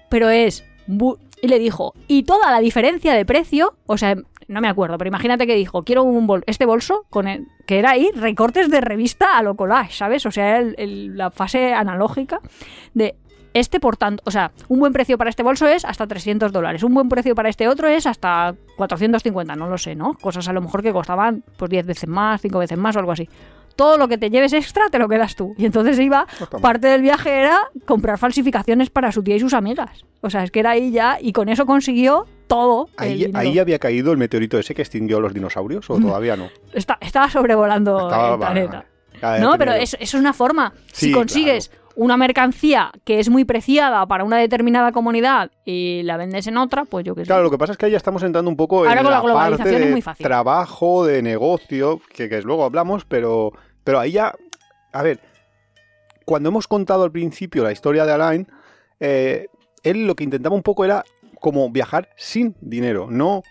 [0.08, 0.64] Pero es...
[1.42, 4.14] Y le dijo, y toda la diferencia de precio, o sea,
[4.46, 7.78] no me acuerdo, pero imagínate que dijo, quiero un bol este bolso, con el, que
[7.80, 10.24] era ahí recortes de revista a lo collage, ¿sabes?
[10.26, 12.40] O sea, el- el- la fase analógica
[12.94, 13.16] de
[13.54, 16.82] este, por tanto, o sea, un buen precio para este bolso es hasta 300 dólares,
[16.82, 20.14] un buen precio para este otro es hasta 450, no lo sé, ¿no?
[20.14, 23.12] Cosas a lo mejor que costaban pues 10 veces más, 5 veces más o algo
[23.12, 23.28] así.
[23.76, 25.52] Todo lo que te lleves extra te lo quedas tú.
[25.58, 26.60] Y entonces iba, mal.
[26.62, 30.04] parte del viaje era comprar falsificaciones para su tía y sus amigas.
[30.20, 32.88] O sea, es que era ahí ya, y con eso consiguió todo.
[32.96, 36.50] Ahí, había caído el meteorito ese que extinguió a los dinosaurios o todavía no.
[36.72, 38.84] Está- estaba sobrevolando Estaba- el planeta.
[39.20, 39.40] vale.
[39.40, 40.72] No, pero eso es una forma.
[40.92, 46.16] Sí, si consigues una mercancía que es muy preciada para una determinada comunidad y la
[46.16, 47.26] vendes en otra, pues yo qué sé.
[47.26, 49.10] Claro, lo que pasa es que ahí ya estamos entrando un poco Ahora en con
[49.10, 50.24] la la es de muy fácil.
[50.24, 53.52] trabajo, de negocio, que, que luego hablamos, pero,
[53.84, 54.34] pero ahí ya,
[54.92, 55.20] a ver,
[56.24, 58.48] cuando hemos contado al principio la historia de Alain,
[59.00, 59.46] eh,
[59.82, 61.04] él lo que intentaba un poco era
[61.40, 63.42] como viajar sin dinero, no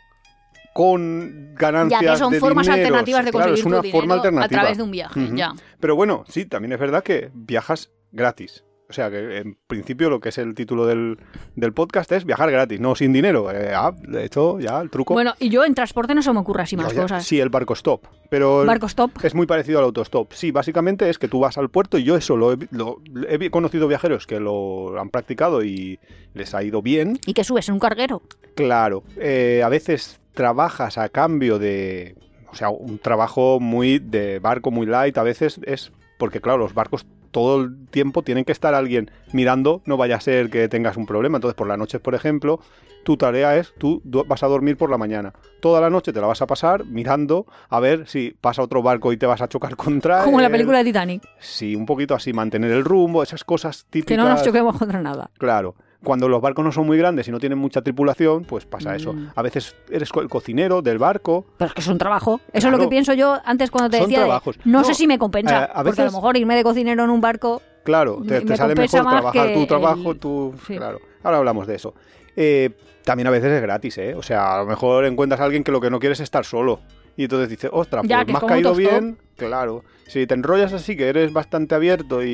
[0.73, 3.99] con ganancias ya que son de formas alternativas de Claro, conseguir es una tu dinero
[4.01, 4.45] forma alternativa.
[4.45, 5.53] a través de un viaje, ya.
[5.79, 8.63] Pero bueno, sí, también es verdad que viajas gratis.
[8.89, 11.17] O sea que en principio lo que es el título del,
[11.56, 13.49] del podcast es viajar gratis, no sin dinero.
[13.52, 15.15] Eh, ah, de hecho, ya el truco.
[15.15, 17.26] Bueno, y yo en transporte no se me ocurre así más ya- cosas.
[17.26, 18.06] Sí, el barco stop.
[18.30, 19.12] Pero Barco stop.
[19.23, 20.34] es muy parecido al autostop.
[20.34, 23.49] Sí, básicamente es que tú vas al puerto y yo eso lo he, lo- he
[23.49, 25.99] conocido viajeros que lo han practicado y
[26.36, 27.17] les ha ido bien.
[27.26, 28.21] ¿Y que subes en un carguero?
[28.54, 32.15] Claro, eh, a veces trabajas a cambio de,
[32.52, 36.73] o sea, un trabajo muy de barco, muy light, a veces es porque, claro, los
[36.76, 40.95] barcos todo el tiempo tienen que estar alguien mirando, no vaya a ser que tengas
[40.95, 41.37] un problema.
[41.37, 42.59] Entonces, por la noche, por ejemplo,
[43.03, 45.33] tu tarea es, tú vas a dormir por la mañana.
[45.59, 49.11] Toda la noche te la vas a pasar mirando a ver si pasa otro barco
[49.11, 52.15] y te vas a chocar contra Como en la película de Titanic, Sí, un poquito
[52.15, 54.15] así, mantener el rumbo, esas cosas típicas.
[54.15, 55.31] que no nos choquemos contra nada.
[55.37, 55.75] Claro.
[56.03, 59.13] Cuando los barcos no son muy grandes y no tienen mucha tripulación, pues pasa eso.
[59.13, 59.29] Mm.
[59.35, 61.45] A veces eres el cocinero del barco.
[61.57, 62.41] Pero es que es un trabajo.
[62.51, 64.19] Eso es lo que pienso yo antes cuando te Son decía.
[64.19, 64.57] de, trabajos.
[64.65, 65.63] no, No, sé si me compensa.
[65.63, 67.61] eh, a Porque a lo veces- mejor irme de cocinero en un barco.
[67.83, 70.55] Claro, Me- te, te me sale compensa mejor más trabajar tu trabajo, el- tu...
[70.67, 70.75] sí.
[70.77, 70.99] Claro.
[71.23, 71.93] Ahora hablamos de eso.
[72.35, 72.69] Eh,
[73.03, 74.13] también a veces es gratis, ¿eh?
[74.15, 76.45] O sea, a lo mejor encuentras a alguien que lo que no quiere es estar
[76.45, 76.79] solo.
[77.15, 79.17] Y entonces dices, ostras, Ya, pues me has caído bien.
[79.35, 79.83] Claro.
[80.07, 82.27] Si te enrollas así, que eres bastante abierto y,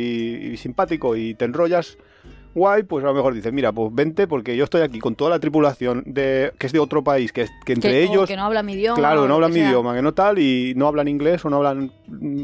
[0.54, 1.98] y simpático y te enrollas
[2.56, 5.30] guay, pues a lo mejor dices, mira, pues vente porque yo estoy aquí con toda
[5.30, 8.28] la tripulación de que es de otro país, que, entre que, o ellos...
[8.28, 8.96] que no habla mi idioma.
[8.98, 9.70] Claro, no hablan mi sea.
[9.70, 11.92] idioma, que no tal, y no hablan inglés o no hablan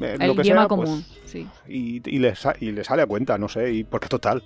[0.04, 1.06] eh, El lo que idioma sea, pues, común.
[1.26, 1.48] sí.
[1.68, 4.44] y, y le, sa- y le sale a cuenta, no sé, y porque total,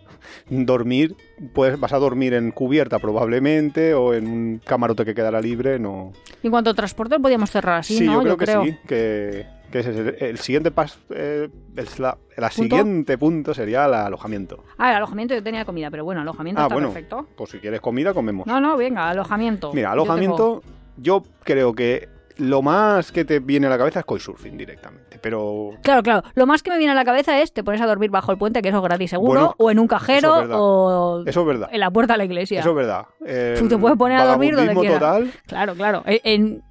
[0.50, 1.16] dormir,
[1.54, 6.14] pues vas a dormir en cubierta probablemente o en un camarote que quedará libre, no.
[6.42, 8.24] Y en cuanto a transporte, podíamos cerrar así, ¿no?
[8.24, 12.50] yo creo que sí, que, que es el, el siguiente paso, eh, el, la, la
[12.52, 14.64] siguiente punto sería el alojamiento.
[14.78, 16.90] Ah, el alojamiento yo tenía comida, pero bueno, alojamiento Ah, está bueno.
[16.90, 17.28] perfecto.
[17.38, 18.48] Pues si quieres comida, comemos.
[18.48, 19.72] No, no, venga, alojamiento.
[19.74, 20.64] Mira, Yo tengo- alojamiento,
[20.98, 25.72] yo creo que lo más que te viene a la cabeza es couchsurfing directamente, pero
[25.84, 26.24] Claro, claro.
[26.36, 28.38] Lo más que me viene a la cabeza es te pones a dormir bajo el
[28.38, 31.70] puente, que eso es gratis seguro, Bueno, o en un cajero, o eso es verdad.
[31.72, 32.62] en la puerta de la iglesia.
[32.62, 33.06] Eso es verdad.
[33.60, 35.00] Tú te puedes poner a dormir donde quieras.
[35.00, 35.32] total.
[35.48, 36.04] Claro, claro.
[36.06, 36.64] E- En,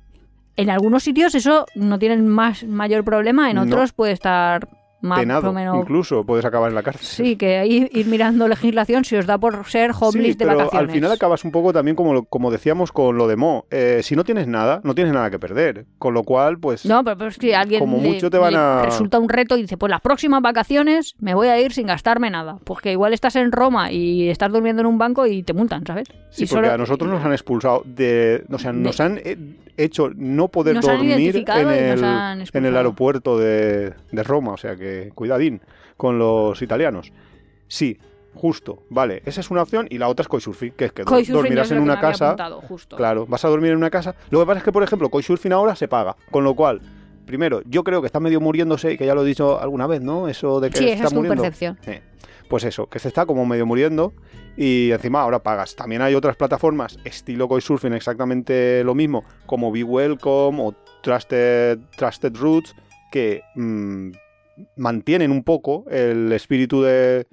[0.59, 3.63] en algunos sitios eso no tienen más mayor problema, en No.
[3.63, 4.69] otros puede estar
[5.01, 5.77] más penado, o menos.
[5.79, 7.07] incluso puedes acabar en la cárcel.
[7.07, 10.75] Sí, que ahí ir mirando legislación si os da por ser homeless Sí, de vacaciones.
[10.75, 13.67] al final acabas un poco también como, como decíamos con lo de Mo.
[13.71, 15.87] Eh, si no tienes nada, no tienes nada que perder.
[15.99, 18.55] Con lo cual, pues No, pero, pero es que alguien Como le- mucho te van
[18.55, 21.73] le a- resulta un reto y dice, pues las próximas vacaciones me voy a ir
[21.73, 22.59] sin gastarme nada.
[22.65, 26.09] Porque igual estás en Roma y estás durmiendo en un banco y te multan, ¿sabes?
[26.31, 28.43] sí, y porque solo- a nosotros nos han expulsado de...
[28.53, 29.37] O sea, nos han eh,
[29.79, 34.53] hecho no poder Nos dormir en y el, en el aeropuerto de, de Roma.
[34.53, 35.61] O sea que cuidadín
[35.97, 37.13] con los italianos.
[37.67, 37.99] Sí,
[38.35, 38.83] justo.
[38.91, 41.81] Vale, esa es una opción y la otra es couchsurfing, que es que dormirás en
[41.81, 42.27] una casa...
[42.31, 42.97] apuntado, justo.
[42.97, 44.15] Claro, vas a dormir en una casa.
[44.31, 46.17] Lo que pasa es que, por ejemplo, Couchsurfing ahora se paga.
[46.31, 46.81] Con lo cual,
[47.27, 50.29] primero, yo creo que está medio muriéndose, que ya lo he dicho alguna vez, ¿no?
[50.29, 51.43] Eso de que Sí, se esa está es tu muriendo.
[51.43, 51.79] percepción.
[52.49, 54.13] Pues eso, que se está como medio muriendo
[54.57, 55.77] y encima ahora pagas.
[55.77, 62.35] También hay otras plataformas estilo Couchsurfing exactamente lo mismo, como Be Welcome o Trusted, Trusted
[62.37, 62.75] Roots,
[63.13, 64.11] que mm,
[64.77, 67.27] mantienen un poco el espíritu de,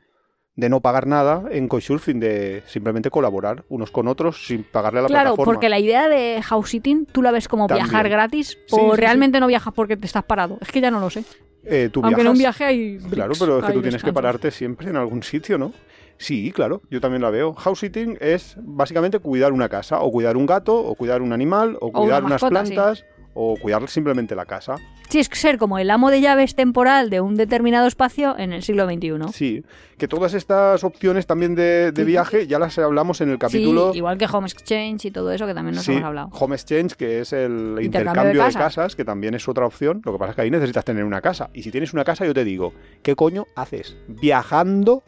[0.55, 5.03] de no pagar nada en Couchsurfing, de simplemente colaborar unos con otros sin pagarle a
[5.03, 5.53] la Claro, plataforma.
[5.53, 7.87] porque la idea de house sitting tú la ves como También.
[7.87, 10.57] viajar gratis Sí, o sí, realmente no viajas porque te estás parado.
[10.61, 11.23] Es que ya no lo sé.
[11.65, 12.97] Eh, tú Aunque en un viaje hay.
[13.09, 15.73] Claro, pero es que tú tienes que pararte siempre en algún sitio, ¿no?
[16.17, 17.53] Sí, claro, yo también la veo.
[17.53, 21.77] House sitting es básicamente cuidar una casa, o cuidar un gato, o cuidar un animal,
[21.81, 22.47] o una cuidar unas sí.
[22.47, 24.75] plantas, o cuidar simplemente la casa.
[25.09, 28.63] Sí, es ser como el amo de llaves temporal de un determinado espacio en el
[28.63, 29.31] siglo XXI.
[29.33, 29.63] Sí,
[29.97, 33.91] que todas estas opciones también de, viaje ya las hablamos en el capítulo.
[33.91, 36.29] Sí, igual que Home Exchange y todo eso que también nos Sí, hemos hablado.
[36.33, 40.01] Home Exchange, que es el Intercambio intercambio, de de, casas, que también es otra opción.
[40.03, 41.49] Lo que pasa es que ahí necesitas tener una casa.
[41.53, 43.97] Y si tienes una casa, yo te digo, ¿qué coño haces?
[44.07, 45.03] Viajando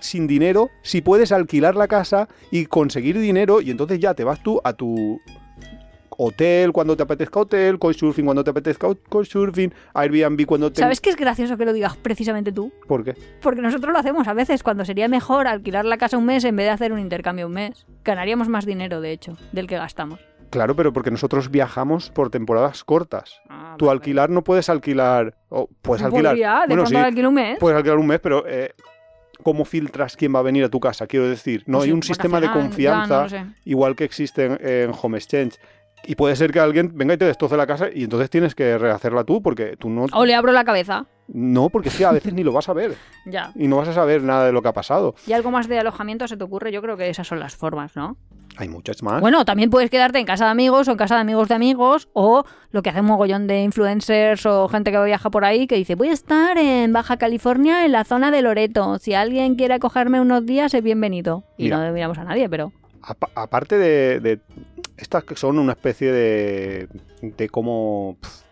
[0.00, 4.42] sin dinero, si puedes alquilar la casa y conseguir dinero, y entonces ya te vas
[4.42, 5.20] tú a tu
[6.18, 10.80] hotel cuando te apetezca hotel, couchsurfing cuando te apetezca couchsurfing, Airbnb cuando te...
[10.80, 12.72] ¿Sabes qué es gracioso que lo digas precisamente tú?
[12.86, 13.14] ¿Por qué?
[13.40, 16.56] Porque nosotros lo hacemos a veces cuando sería mejor alquilar la casa un mes en
[16.56, 17.86] vez de hacer un intercambio un mes.
[18.04, 20.20] Ganaríamos más dinero, de hecho, del que gastamos.
[20.50, 23.40] Claro, pero porque nosotros viajamos por temporadas cortas.
[23.48, 23.96] Ah, Tú vale.
[23.98, 25.34] alquilar no puedes alquilar...
[25.48, 26.32] o puedes alquilar...
[26.32, 27.58] Podría, de bueno, sí, alquilo un mes.
[27.58, 28.72] puedes alquilar un mes, pero eh,
[29.42, 31.08] ¿cómo filtras quién va a venir a tu casa?
[31.08, 34.44] Quiero decir, no Pues hay sí, un sistema de confianza ya, no igual que existe
[34.44, 35.58] en, en Home Exchange.
[36.06, 38.76] Y puede ser que alguien venga y te destroce la casa y entonces tienes que
[38.78, 40.06] rehacerla tú porque tú no...
[40.12, 41.06] O le abro la cabeza.
[41.28, 42.94] No, porque es que a veces ni lo vas a ver
[43.26, 43.50] Ya.
[43.54, 45.14] y no vas a saber nada de lo que ha pasado.
[45.26, 46.70] ¿Y algo más de alojamiento se te ocurre?
[46.72, 48.16] Yo creo que esas son las formas, ¿no?
[48.56, 49.20] Hay muchas más.
[49.20, 52.08] Bueno, también puedes quedarte en casa de amigos o en casa de amigos de amigos
[52.12, 55.74] o lo que hace un mogollón de influencers o gente que viaja por ahí que
[55.74, 58.98] dice voy a estar en Baja California en la zona de Loreto.
[58.98, 61.42] Si alguien quiere acogerme unos días es bienvenido.
[61.58, 61.84] Y Mira.
[61.84, 62.72] no miramos a nadie, pero...
[63.02, 64.40] Apa- aparte de, de
[64.96, 66.88] estas que son una especie de,
[67.22, 68.44] de como pf,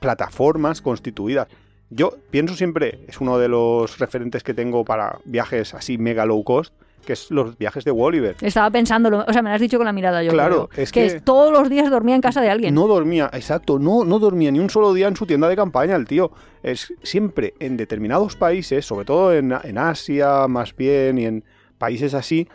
[0.00, 1.48] plataformas constituidas.
[1.90, 6.42] Yo pienso siempre, es uno de los referentes que tengo para viajes así mega low
[6.44, 6.72] cost,
[7.04, 8.36] que es los viajes de Walliver.
[8.42, 10.30] Estaba pensándolo, o sea, me lo has dicho con la mirada yo.
[10.30, 10.82] Claro, creo.
[10.84, 12.74] es que- todos los días dormía en casa de alguien.
[12.74, 15.96] No dormía, exacto, no, no dormía ni un solo día en su tienda de campaña
[15.96, 16.30] el tío.
[16.62, 21.44] Es siempre en determinados países, sobre todo en, en Asia más bien y en
[21.78, 22.46] países así,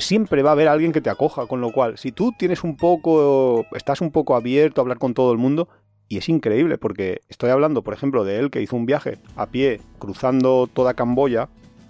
[0.00, 2.76] siempre va a haber alguien que te acoja, con lo cual, si tú tienes un
[2.76, 5.68] poco, estás un poco abierto a hablar con todo el mundo,
[6.08, 9.46] y es increíble, porque estoy hablando, por ejemplo, de él que hizo un viaje a
[9.46, 11.48] pie cruzando toda Camboya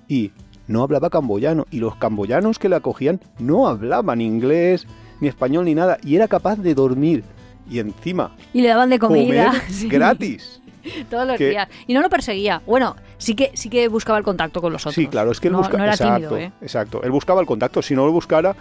[0.08, 0.32] y
[0.66, 4.86] no hablaba camboyano, y los camboyanos que le acogían no hablaban inglés,
[5.20, 7.24] ni español, ni nada, y era capaz de dormir.
[7.68, 9.46] Y encima, Y le daban de comida.
[9.46, 10.59] comer sí, gratis.
[11.10, 11.68] Todos los que- días.
[11.86, 12.62] Y no lo perseguía.
[12.66, 14.94] Bueno, sí que, sí que buscaba el contacto con los otros.
[14.94, 16.52] Sí, claro, es que él no, busca- no era exacto, tímido, ¿eh?
[16.60, 17.02] exacto.
[17.02, 17.82] Él buscaba el contacto.
[17.82, 18.54] Si no lo buscara,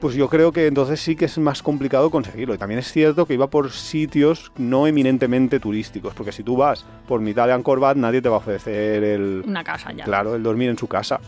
[0.00, 2.54] pues yo creo que entonces sí que es más complicado conseguirlo.
[2.54, 6.84] Y también es cierto que iba por sitios no eminentemente turísticos, porque si tú vas
[7.08, 10.04] por mitad de Angkor Wat, nadie te va a ofrecer el, Una casa ya.
[10.04, 11.18] claro, el dormir en su casa.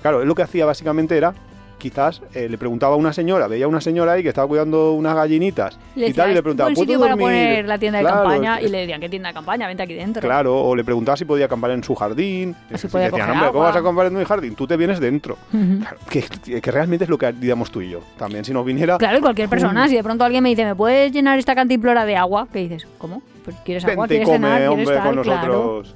[0.00, 1.34] Claro, él lo que hacía básicamente era,
[1.82, 4.92] quizás eh, le preguntaba a una señora, veía a una señora ahí que estaba cuidando
[4.92, 8.04] unas gallinitas Le y tal, y le preguntaba, ¿puedo sitio para poner la tienda de
[8.04, 8.58] Claro, campaña.
[8.60, 9.66] es- Y le decían, ¿qué tienda de campaña?
[9.66, 10.22] Vente aquí dentro.
[10.22, 12.54] Claro, o le preguntaba si podía acampar en su jardín.
[12.76, 13.66] Si Y podía decían, hombre, ¿cómo agua".
[13.66, 14.54] vas a acampar en mi jardín?
[14.54, 15.36] Tú te vienes dentro.
[15.50, 16.22] Claro, que,
[16.60, 17.98] que realmente es lo que haríamos tú y yo.
[18.16, 20.76] También si nos viniera, Claro, y cualquier persona, si de pronto alguien me dice, ¿me
[20.76, 22.46] puedes llenar esta cantimplora de agua?
[22.52, 22.86] ¿Qué dices?
[22.98, 23.22] ¿Cómo?
[23.44, 24.06] Pues ¿Quieres agua?
[24.06, 24.58] vente y ¿Quieres come, cenar?
[24.58, 25.14] ¿Quieres hombre, tal?
[25.16, 25.52] con Claro.
[25.52, 25.94] nosotros.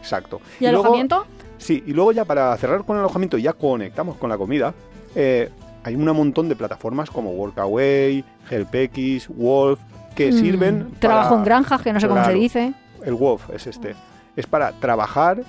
[0.00, 0.40] Exacto.
[0.60, 1.24] ¿Y, luego- alojamiento?
[1.62, 4.74] Sí, y luego ya para cerrar con el alojamiento y ya conectamos con la comida,
[5.14, 5.48] eh,
[5.84, 9.78] hay un montón de plataformas como Workaway, HelpX, Wolf,
[10.14, 12.74] que Mm, sirven Trabajo para- en granjas, que no sé cómo se dice.
[13.04, 13.94] El Wolf es este.
[14.36, 15.42] Es para trabajar.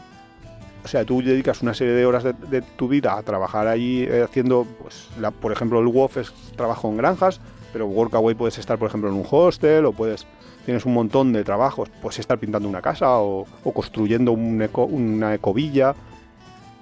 [0.84, 4.04] O sea, tú dedicas una serie de horas de, de tu vida a trabajar allí
[4.04, 7.40] eh, haciendo, pues, la- por ejemplo, el WOF es trabajo en granjas,
[7.72, 10.26] pero Workaway puedes estar, por ejemplo, en un hostel o puedes,
[10.66, 14.86] tienes un montón de trabajos, puedes estar pintando una casa o, o construyendo un eco-
[14.86, 15.94] una ecovilla.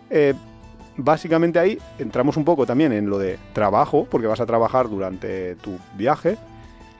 [0.09, 0.33] Eh,
[0.97, 5.55] básicamente ahí entramos un poco también en lo de trabajo, porque vas a trabajar durante
[5.55, 6.37] tu viaje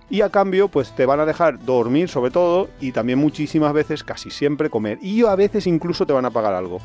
[0.09, 4.03] y a cambio pues te van a dejar dormir sobre todo y también muchísimas veces,
[4.03, 6.79] casi siempre comer y a veces incluso te van a pagar algo.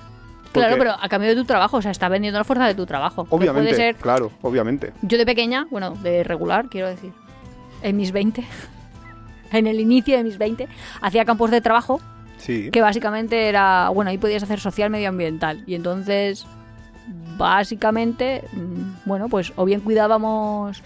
[0.53, 2.87] Claro, pero a cambio de tu trabajo, o sea, está vendiendo la fuerza de tu
[2.87, 3.25] trabajo.
[3.25, 4.93] Que Obviamente, Puede ser, claro, obviamente.
[5.03, 7.13] yo de pequeña, bueno, de regular, quiero decir,
[7.83, 8.43] en mis 20,
[9.53, 10.69] en el inicio de mis 20,
[11.01, 12.01] hacía campos de trabajo
[12.39, 12.71] Sí.
[12.71, 15.63] que básicamente era, bueno, ahí podías hacer social medioambiental.
[15.67, 16.47] Y entonces,
[17.39, 20.83] básicamente, mm, bueno, pues o bien cuidábamos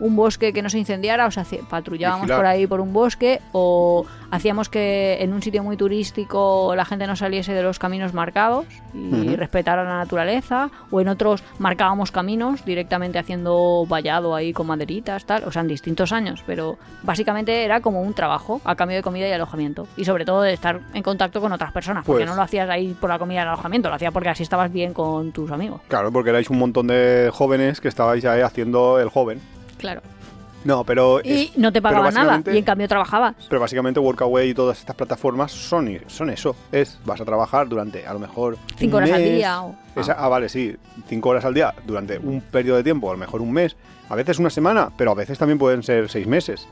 [0.00, 2.38] un bosque que no se incendiara, o sea, patrullábamos Vigilar.
[2.38, 7.06] por ahí por un bosque, o hacíamos que en un sitio muy turístico la gente
[7.06, 12.64] no saliese de los caminos marcados y respetara la naturaleza, o en otros marcábamos caminos
[12.64, 17.80] directamente haciendo vallado ahí con maderitas, tal, o sea, en distintos años, pero básicamente era
[17.80, 21.02] como un trabajo a cambio de comida y alojamiento, y sobre todo de estar en
[21.02, 23.48] contacto con otras personas, porque Pues- no lo hacías ahí por la comida y el
[23.48, 25.80] alojamiento, lo hacías porque así estabas bien con tus amigos.
[25.88, 29.40] Claro, porque erais un montón de jóvenes que estabais ahí haciendo el joven.
[29.78, 30.00] Claro.
[30.64, 33.36] No, pero Y es- no te pagaban nada, y en cambio trabajabas.
[33.48, 36.56] Pero básicamente Workaway y todas estas plataformas son, son eso.
[36.72, 38.58] Es, vas a trabajar durante a lo mejor...
[38.76, 40.74] Cinco un horas al día o- Esa- ah, vale, sí.
[41.08, 43.76] Cinco horas al día durante un periodo de tiempo, a lo mejor un mes.
[44.08, 46.66] A veces una semana, pero a veces también pueden ser seis meses.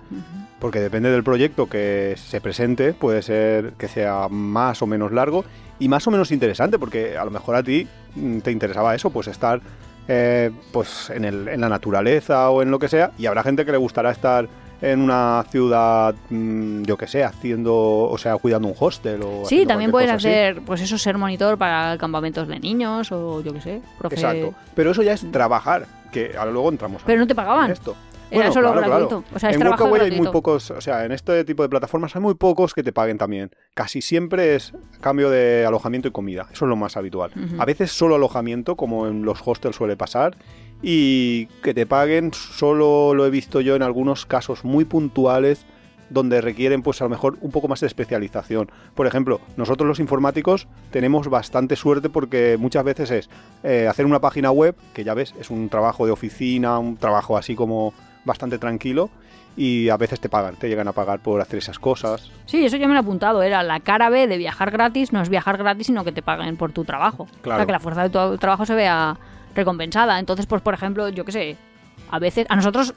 [0.59, 5.45] Porque depende del proyecto que se presente, puede ser que sea más o menos largo
[5.79, 7.87] y más o menos interesante, porque a lo mejor a ti
[8.17, 9.61] mm, te interesaba eso, pues estar
[10.09, 13.65] eh, pues en, el- en la naturaleza o en lo que sea, y habrá gente
[13.65, 14.49] que le gustará estar
[14.83, 19.45] en una ciudad, mm, yo que sé, haciendo, o sea, cuidando un hostel o...
[19.47, 20.29] Sí, también así.
[20.29, 24.17] hacer, pues eso, ser monitor para campamentos de niños o yo qué sé, profe.
[24.17, 24.53] Exacto.
[24.75, 27.67] Pero eso ya es trabajar, que ahora luego entramos Pero no te pagaban.
[27.67, 27.97] en esto.
[28.31, 29.25] Era solo gratuito.
[29.35, 30.31] O sea, es en trabajo Workaway hay gratuito.
[30.31, 33.19] muy pocos, o sea, en este tipo de plataformas hay muy pocos que te paguen
[33.19, 33.51] también.
[33.75, 36.49] Casi siempre es cambio de alojamiento y comida.
[36.53, 37.33] Eso es lo más habitual.
[37.59, 40.37] A veces solo alojamiento, como en los hostels suele pasar,
[40.83, 45.65] y que te paguen solo lo he visto yo en algunos casos muy puntuales
[46.11, 48.71] donde requieren pues a lo mejor un poco más de especialización.
[48.95, 53.31] Por ejemplo, nosotros los informáticos tenemos bastante suerte porque muchas veces es
[53.63, 57.37] eh, hacer una página web, que ya ves, es un trabajo de oficina, un trabajo
[57.37, 59.11] así como bastante tranquilo,
[59.57, 62.31] y a veces te pagan, te llegan a pagar por hacer esas cosas.
[62.47, 63.43] Sí, eso yo me lo he apuntado.
[63.43, 66.57] Era la cara B de viajar gratis, no es viajar gratis, sino que te paguen
[66.57, 67.25] por tu trabajo.
[67.25, 67.61] O Claro.
[67.61, 69.17] sea, que la fuerza de tu trabajo se vea
[69.55, 70.19] recompensada.
[70.19, 71.57] Entonces, pues por ejemplo, yo qué sé,
[72.11, 72.93] A veces, a nosotros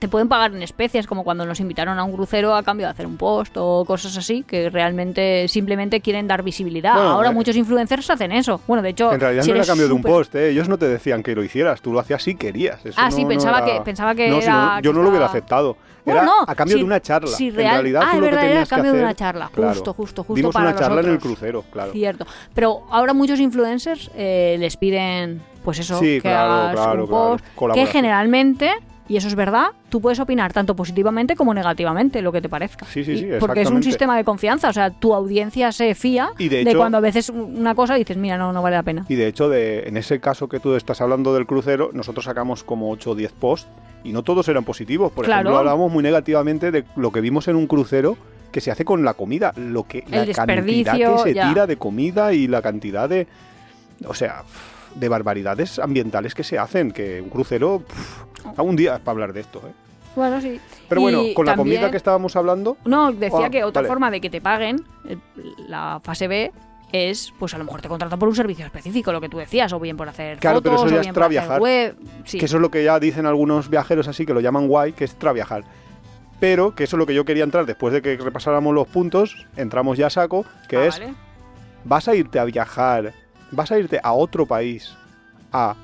[0.00, 2.90] te pueden pagar en especies, como cuando nos invitaron a un crucero a cambio de
[2.92, 6.94] hacer un post o cosas así, que realmente simplemente quieren dar visibilidad.
[6.94, 8.60] Bueno, Ahora eh, muchos influencers hacen eso.
[8.66, 10.48] Bueno, de hecho, En realidad si no era cambio de un post, ¿eh?
[10.50, 12.84] ellos no te decían que lo hicieras, tú lo hacías si querías.
[12.84, 14.96] Eso Ah, sí, no pensaba era- que- pensaba que No, si era no, yo que
[14.96, 15.76] no lo hubiera aceptado.
[16.02, 17.28] Bueno, Era no, a cambio si- de una charla.
[17.28, 19.50] si En real- realidad ah, tú que verdad, era a que cambio de una charla.
[19.52, 19.74] Claro.
[19.74, 21.92] Justo, justo, justo Dimos para una charla en el crucero, claro.
[21.92, 22.26] Cierto.
[22.54, 27.06] Pero ahora muchos influencers eh, les piden, pues eso, Sí, que claro, hagas claro, un
[27.08, 27.28] claro.
[27.32, 27.92] post, que Colaboración.
[27.92, 28.72] generalmente,
[29.10, 32.86] y eso es verdad, tú puedes opinar tanto positivamente como negativamente, lo que te parezca.
[32.86, 35.94] Sí, sí, Y- sí, Porque es un sistema de confianza, o sea, tu audiencia se
[35.96, 39.04] fía Y de cuando a veces una cosa dices, mira, no, no vale la pena.
[39.08, 42.62] Y de hecho, de, en ese caso que tú estás hablando del crucero, nosotros sacamos
[42.62, 43.68] como 8 o 10 posts
[44.04, 45.10] y no todos eran positivos.
[45.10, 45.40] Por Claro.
[45.40, 48.16] ejemplo, hablábamos muy negativamente de lo que vimos en un crucero
[48.52, 51.48] que se hace con la comida, lo que la cantidad que se ya.
[51.48, 53.26] tira de comida y la cantidad de
[54.06, 54.44] o sea,
[54.94, 59.32] de barbaridades ambientales que se hacen, que un crucero pff, algún día es para hablar
[59.32, 59.72] de esto, ¿eh?
[60.16, 60.60] Bueno, sí.
[60.88, 63.80] Pero Y bueno, con la también- comida que estábamos hablando, No, decía Ah, que otra
[63.82, 63.88] vale.
[63.88, 65.16] forma de que te paguen, eh,
[65.68, 66.50] la fase B,
[66.92, 69.72] es, pues a lo mejor te contratan por un servicio específico, lo que tú decías,
[69.72, 71.96] o bien por hacer Claro, pero fotos, eso o ya bien es por web.
[72.24, 72.38] Sí.
[72.40, 75.04] que eso es lo que ya dicen algunos viajeros así, que lo llaman guay, que
[75.04, 75.62] es traviajar.
[76.40, 79.46] Pero que eso es lo que yo quería entrar después de que repasáramos los puntos,
[79.56, 81.14] entramos ya a saco, que Ah, es, vale.
[81.84, 83.12] vas a irte a viajar,
[83.50, 84.94] vas a irte a otro país
[85.52, 85.74] a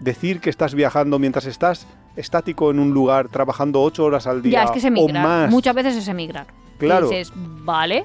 [0.00, 1.86] decir que estás viajando mientras estás
[2.16, 5.50] estático en un lugar trabajando ocho horas al día Ya, es que es o más.
[5.50, 6.46] Muchas veces es emigrar.
[6.76, 7.08] Y Claro.
[7.08, 8.04] dices, vale.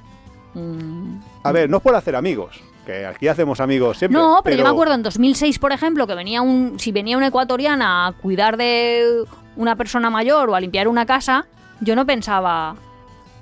[0.53, 4.19] mm, A ver, no es por hacer amigos, que aquí hacemos amigos siempre.
[4.19, 7.27] No, pero, yo me acuerdo en 2006, por ejemplo, que venía un, si venía una
[7.27, 9.23] ecuatoriana a cuidar de
[9.55, 11.45] una persona mayor o a limpiar una casa,
[11.79, 12.75] yo no pensaba,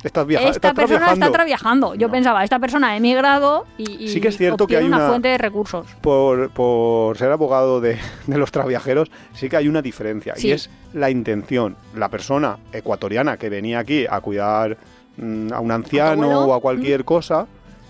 [0.03, 1.93] Estás viaja- esta persona está traviajando.
[1.95, 2.11] Yo No.
[2.13, 5.07] pensaba, esta persona ha emigrado y, y Sí que es cierto que hay una, una-
[5.09, 5.87] fuente de recursos.
[6.01, 10.35] por, por ser abogado de, de los traviajeros, sí que hay una diferencia.
[10.37, 10.47] Sí.
[10.47, 11.75] Y es la intención.
[11.95, 14.77] La persona ecuatoriana que venía aquí a cuidar
[15.17, 17.45] mm, a un anciano o a cualquier cosa,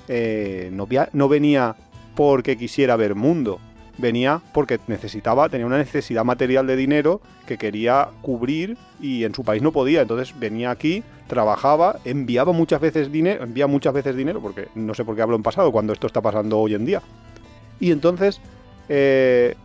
[0.08, 1.76] eh, no, no venía
[2.16, 3.60] porque quisiera ver mundo.
[4.00, 9.44] Venía porque necesitaba, tenía una necesidad material de dinero que quería cubrir y en su
[9.44, 10.02] país no podía.
[10.02, 15.04] Entonces venía aquí, trabajaba, enviaba muchas veces dinero, envía muchas veces dinero, porque no sé
[15.04, 17.02] por qué hablo en pasado cuando esto está pasando hoy en día.
[17.82, 18.40] Y entonces,
[18.88, 19.56] eh,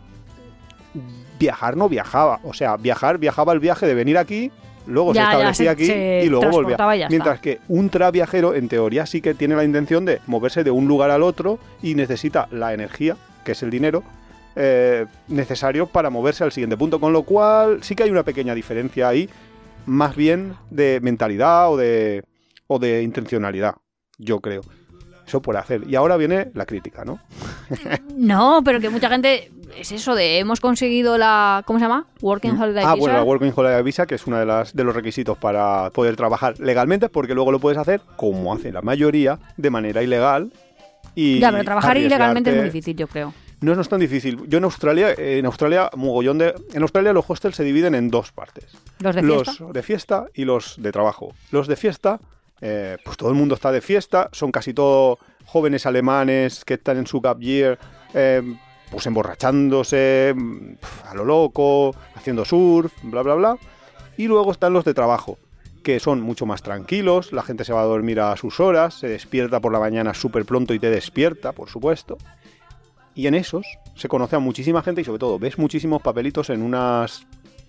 [1.39, 2.41] viajar no viajaba.
[2.45, 4.51] O sea, viajar, viajaba el viaje de venir aquí,
[4.87, 6.77] luego Ya, se ya, establecía se- aquí se y luego volvía.
[7.09, 10.87] Mientras que un traviajero, en teoría, sí que tiene la intención de moverse de un
[10.87, 14.03] lugar al otro y necesita la energía, que es el dinero,
[14.57, 17.01] eh, necesario para moverse al siguiente punto.
[17.01, 19.29] Con lo cual, sí que hay una pequeña diferencia ahí,
[19.87, 22.23] más bien de mentalidad o de,
[22.67, 23.75] o de intencionalidad,
[24.19, 24.63] yo creo.
[25.27, 25.85] Eso por hacer.
[25.89, 27.19] Y ahora viene la crítica, ¿no?
[28.15, 32.07] No, pero que mucha gente es eso de hemos conseguido la ¿cómo se llama?
[32.21, 33.01] Working Holiday Ah, Visa.
[33.01, 36.15] bueno, la Working Holiday Visa, que es uno de, las, de los requisitos para poder
[36.15, 40.53] trabajar legalmente, porque luego lo puedes hacer, como hace la mayoría, de manera ilegal.
[41.15, 43.33] Y ya, pero trabajar ilegalmente es muy difícil, yo creo.
[43.65, 44.47] No, no es tan difícil.
[44.47, 46.55] Yo en Australia, en Australia, mogollón de.
[46.75, 48.67] En Australia los hostels se dividen en dos partes.
[48.99, 49.53] Los de fiesta.
[49.59, 51.33] Los de fiesta y los de trabajo.
[51.51, 52.21] Los de fiesta,
[52.61, 56.99] eh, pues todo el mundo está de fiesta, son casi todos jóvenes alemanes que están
[56.99, 57.79] en su gap year,
[58.13, 58.43] eh,
[58.91, 60.35] pues emborrachándose,
[61.07, 63.59] a lo loco, haciendo surf, bla, bla, bla.
[64.19, 65.39] Y luego están los de trabajo,
[65.83, 69.09] que son mucho más tranquilos, la gente se va a dormir a sus horas, se
[69.09, 72.19] despierta por la mañana súper pronto y te despierta, por supuesto.
[73.15, 76.63] Y en esos se conoce a muchísima gente y sobre todo ves muchísimos papelitos en
[76.63, 77.27] unas,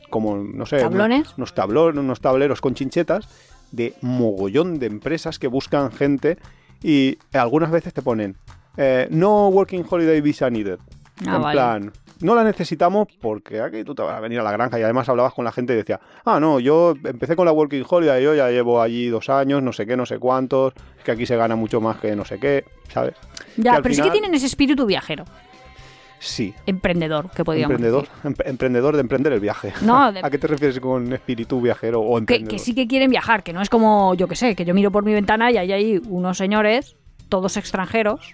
[0.10, 1.34] como, no sé, ¿Tablones?
[1.38, 3.28] unos tablones, unos tableros con chinchetas
[3.72, 6.38] de mogollón de empresas que buscan gente
[6.82, 8.38] y algunas veces te ponen
[8.78, 10.80] eh, no working holiday visa needed.
[11.26, 11.54] Ah, en vale.
[11.54, 14.84] plan, no la necesitamos porque aquí tú te vas a venir a la granja y
[14.84, 18.24] además hablabas con la gente y decía, ah, no, yo empecé con la working holiday,
[18.24, 20.74] yo ya llevo allí dos años, no sé qué, no sé cuántos,
[21.04, 23.16] que aquí se gana mucho más que no sé qué, ¿sabes?
[23.58, 25.26] Ya, que pero sí que final- tienen ese espíritu viajero,
[26.18, 28.18] Sí, emprendedor, que podríamos emprendedor, decir.
[28.24, 29.74] em- emprendedor de emprender el viaje.
[29.82, 32.52] No, de- ¿A qué te refieres con espíritu viajero o Que, emprendedor?
[32.52, 34.92] que sí que quieren viajar, que no es como, yo que sé, que yo miro
[34.92, 36.96] por mi ventana y hay ahí unos señores,
[37.30, 38.34] todos extranjeros,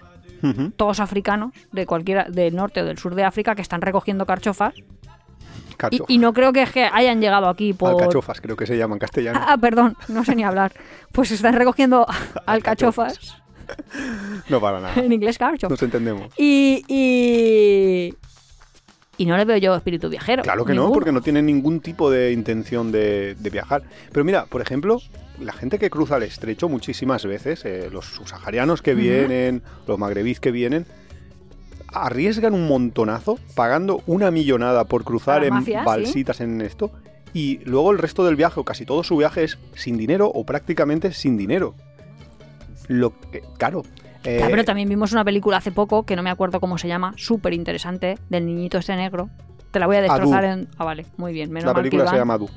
[0.76, 4.74] Todos africanos, de cualquiera, del norte o del sur de África, que están recogiendo carchofas.
[5.90, 7.90] Y, y no creo que, hayan llegado aquí por...
[7.90, 9.40] Alcachofas, creo que se llama en castellano.
[9.42, 10.72] Ah, perdón, no sé ni hablar.
[11.12, 12.06] Pues están recogiendo
[12.46, 13.42] alcachofas,
[14.48, 14.94] No para nada.
[14.96, 15.70] en inglés carchof.
[15.70, 16.28] Nos entendemos.
[16.36, 18.14] Y, y,
[19.16, 20.42] y no le veo yo espíritu viajero.
[20.42, 23.82] Claro que no, porque no tienen ningún tipo de intención de, de viajar.
[24.10, 25.00] Pero mira, por ejemplo,
[25.40, 30.40] la gente que cruza el estrecho muchísimas veces, eh, los subsaharianos que vienen, los magrebíes
[30.40, 30.86] que vienen,
[31.88, 35.52] arriesgan un montonazo pagando una millonada por cruzar en
[35.84, 36.90] balsitas en esto
[37.34, 40.44] Y luego el resto del viaje, o casi todo su viaje, es sin dinero o
[40.44, 41.74] prácticamente sin dinero.
[42.88, 43.82] Lo que, claro.
[44.24, 47.12] Eh, pero también vimos una película hace poco, que no me acuerdo cómo se llama,
[47.16, 49.28] súper interesante, del niñito este negro.
[49.70, 50.60] Te la voy a destrozar Adu.
[50.62, 50.68] en...
[50.78, 51.50] Ah, vale, muy bien.
[51.50, 52.48] Menos la mal que película se Iván- llama Du.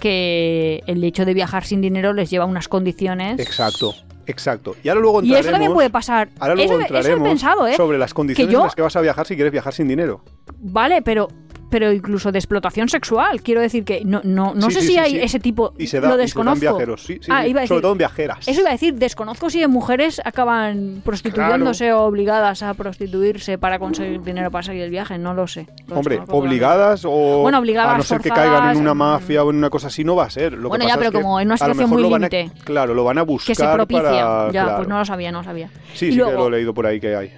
[0.00, 3.38] que el hecho de viajar sin dinero les lleva a unas condiciones...
[3.38, 3.94] Exacto,
[4.26, 4.74] exacto.
[4.82, 6.30] Y ahora luego Y eso también puede pasar.
[6.38, 7.74] ahora luego eso, eso he pensado, ¿eh?
[7.76, 10.22] sobre las condiciones yo- en las que vas a viajar si quieres viajar sin dinero.
[10.58, 11.28] Vale, pero
[11.70, 13.40] pero incluso de explotación sexual.
[13.42, 15.72] Quiero decir que no, no, no Sí, sé sí, si sí, hay ese tipo.
[15.78, 16.60] Y se, da, lo y se dan desconozco.
[16.60, 18.48] viajeros, sí, Ah, iba a sobre decir- todo en viajeras.
[18.48, 24.20] Eso iba a decir, desconozco si mujeres acaban prostituyéndose o obligadas a prostituirse para conseguir
[24.22, 25.66] dinero para seguir el viaje, no lo sé.
[25.86, 27.10] Lo Hombre, obligadas o
[27.42, 28.98] Bueno, obligadas, a no ser que caigan en una mm.
[28.98, 30.52] mafia o en una cosa así no va a ser.
[30.54, 32.50] Lo que Bueno, ya, pasa pero es que como en una situación muy límite.
[32.64, 34.02] Claro, lo van a buscar Que se propicia.
[34.02, 34.46] para...
[34.46, 34.76] ya, claro.
[34.76, 35.68] pues no lo sabía, no lo sabía.
[35.94, 37.32] Sí, Y sí que luego- lo he leído por ahí que hay.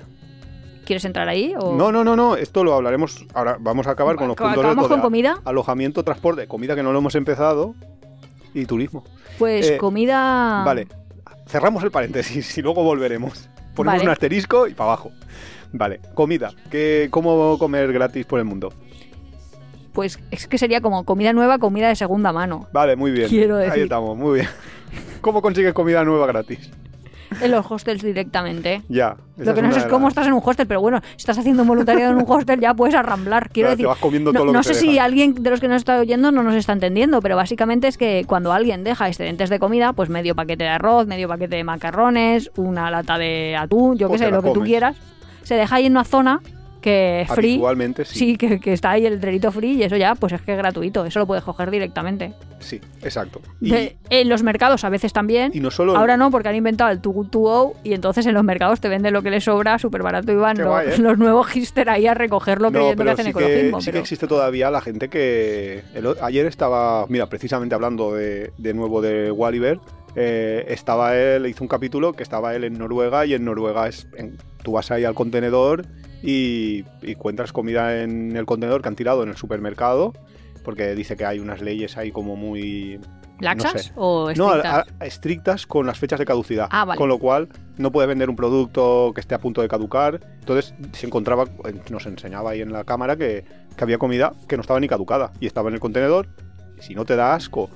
[0.92, 1.54] ¿Quieres entrar ahí?
[1.58, 1.74] O...
[1.74, 3.24] No, no, no, no, esto lo hablaremos.
[3.32, 5.40] Ahora vamos a acabar con los puntos ¿acabamos de con comida?
[5.42, 7.74] Alojamiento, transporte, comida que no lo hemos empezado
[8.52, 9.02] y turismo.
[9.38, 10.62] Pues Eh, comida.
[10.66, 10.88] Vale,
[11.46, 13.48] cerramos el paréntesis y luego volveremos.
[13.74, 14.04] Ponemos Vale.
[14.04, 15.12] un asterisco y para abajo.
[15.72, 16.52] Vale, comida.
[16.70, 18.70] ¿Qué, ¿Cómo comer gratis por el mundo?
[19.94, 22.68] Pues es que sería como comida nueva, comida de segunda mano.
[22.74, 23.30] Vale, muy bien.
[23.30, 24.48] Quiero Ahí decir- estamos, muy bien.
[25.22, 26.70] ¿Cómo consigues comida nueva gratis?
[27.40, 28.82] En los hostels directamente.
[28.88, 29.16] Ya.
[29.36, 31.38] Lo que no sé es cómo las- estás en un hostel, pero bueno, si estás
[31.38, 33.48] haciendo un voluntariado en un hostel ya puedes arramblar.
[33.50, 35.34] Quiero Claro, te decir, vas comiendo no, todo lo no que sé te si alguien
[35.34, 38.52] de los que nos está oyendo no nos está entendiendo, pero básicamente es que cuando
[38.52, 42.90] alguien deja excedentes de comida, pues medio paquete de arroz, medio paquete de macarrones, una
[42.90, 44.96] lata de atún, yo qué sé, lo que tú quieras,
[45.42, 46.40] se deja ahí en una zona
[46.82, 47.52] que free.
[47.52, 48.18] Habitualmente sí.
[48.18, 50.58] Sí, que, que está ahí el letrerito free y eso ya, pues es que es
[50.58, 52.34] gratuito, eso lo puedes coger directamente.
[52.58, 53.40] Sí, exacto.
[53.60, 55.50] Y, De- en los mercados a veces también.
[55.54, 55.96] y no solo...
[55.96, 58.80] Ahora no, porque han inventado el Too Good To Go y entonces en los mercados
[58.80, 60.98] te venden lo que les sobra súper barato y van los, guay, ¿eh?
[60.98, 63.80] los nuevos hipster ahí a No, creyendo que pero hacen sí que, ecologismo.
[63.80, 65.82] sí que existe todavía la gente que...
[65.94, 69.80] el ayer estaba, mira, precisamente hablando de, de nuevo de Walliver,
[70.14, 74.06] eh, estaba él, hizo un capítulo que estaba él en Noruega y en Noruega es,
[74.16, 75.86] en- tú vas ahí al contenedor
[76.22, 80.12] y, y encuentras comida en el contenedor que han tirado en el supermercado,
[80.64, 83.00] porque dice que hay unas leyes ahí como muy...
[83.40, 83.92] ¿Laxas no sé.
[83.96, 84.86] o No, a- estrictas?
[85.00, 86.68] a- estrictas con las fechas de caducidad.
[86.70, 86.96] Ah, vale.
[86.98, 90.20] Con lo cual no puede vender un producto que esté a punto de caducar.
[90.38, 91.46] Entonces se encontraba,
[91.90, 93.44] nos enseñaba ahí en la cámara que,
[93.76, 96.28] que había comida que no estaba ni caducada y estaba en el contenedor.
[96.78, 97.68] Si no te da asco,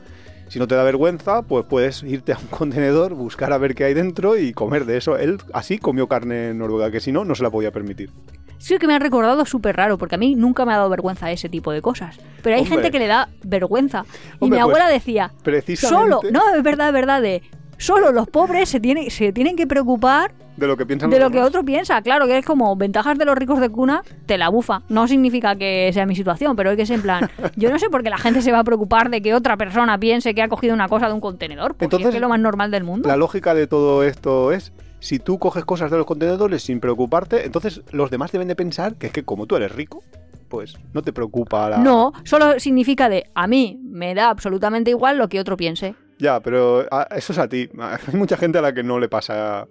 [0.49, 3.85] si no te da vergüenza, pues puedes irte a un contenedor, buscar a ver qué
[3.85, 5.17] hay dentro y comer de eso.
[5.17, 8.11] Él así comió carne en noruega, que si no, no se la podía permitir.
[8.59, 11.31] Sí que me ha recordado súper raro, porque a mí nunca me ha dado vergüenza
[11.31, 12.19] ese tipo de cosas.
[12.43, 12.77] Pero hay Hombre.
[12.77, 14.05] gente que le da vergüenza.
[14.09, 17.43] Y Hombre, mi pues, abuela decía, Precisamente solo, no, es verdad, es verdad, de
[17.79, 21.31] solo los pobres se tienen, se tienen que preocupar de lo que piensan de lo
[21.31, 22.01] que otro piensa.
[22.03, 24.83] Claro, que es como ventajas de los ricos de cuna, te la bufa.
[24.89, 27.91] No significa que sea mi situación, pero es que es en plan, yo no sé
[27.91, 30.49] por qué la gente se va a preocupar de que otra persona piense que ha
[30.49, 32.85] cogido una cosa de un contenedor, porque Entonces, es que es lo más normal del
[32.85, 33.09] mundo.
[33.09, 37.45] La lógica de todo esto es, si tú coges cosas de los contenedores sin preocuparte,
[37.45, 40.03] entonces los demás deben de pensar que es que como tú eres rico,
[40.49, 41.79] pues no te preocupa la...
[41.79, 45.95] No, solo significa de a mí me da absolutamente igual lo que otro piense.
[46.19, 47.69] Ya, pero ah, eso es a ti.
[47.79, 49.69] Hay mucha gente a la que no le pasa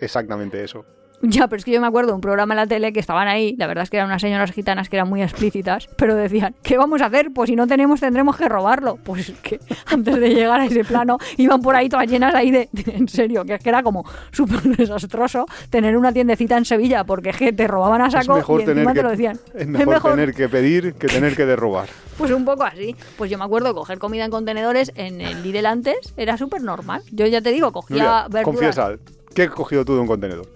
[0.00, 0.84] exactamente eso.
[1.20, 3.26] Ya, pero es que yo me acuerdo de un programa en la tele que estaban
[3.26, 6.54] ahí, la verdad es que eran unas señoras gitanas que eran muy explícitas, pero decían,
[6.62, 7.32] ¿qué vamos a hacer?
[7.34, 8.96] Pues si no tenemos, tendremos que robarlo.
[9.02, 12.52] Pues es que antes de llegar a ese plano iban por ahí todas llenas ahí
[12.52, 16.64] de, de- en serio, que es que era como súper desastroso tener una tiendecita en
[16.64, 19.10] Sevilla, porque que te robaban a saco es mejor, y encima tener te que, lo
[19.10, 19.40] decían.
[19.54, 21.88] es mejor tener que pedir que tener que derrobar.
[22.18, 22.96] Pues un poco así.
[23.16, 27.02] Pues yo me acuerdo coger comida en contenedores en el Lidl antes, era súper normal.
[27.12, 28.90] Yo ya te digo, cogía Nuria, verduras confiesa,
[29.34, 30.46] ¿qué has cogido tú de un contenedor?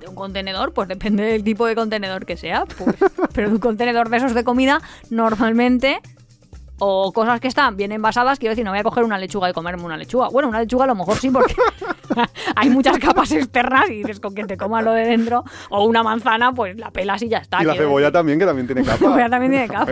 [0.00, 2.64] De un contenedor, pues depende del tipo de contenedor que sea.
[2.66, 2.96] Pues,
[3.34, 4.80] pero de un contenedor de esos de comida,
[5.10, 6.00] normalmente,
[6.80, 9.52] o cosas que están bien envasadas, quiero decir, no voy a coger una lechuga y
[9.52, 10.28] comerme una lechuga.
[10.28, 11.54] Bueno, una lechuga a lo mejor sí, porque
[12.56, 15.42] hay muchas capas externas y dices con que te comas lo de dentro.
[15.70, 17.60] O una manzana, pues la pelas y ya está.
[17.62, 18.98] y la cebolla también, que también tiene La capa.
[18.98, 19.90] cebolla también tiene capa.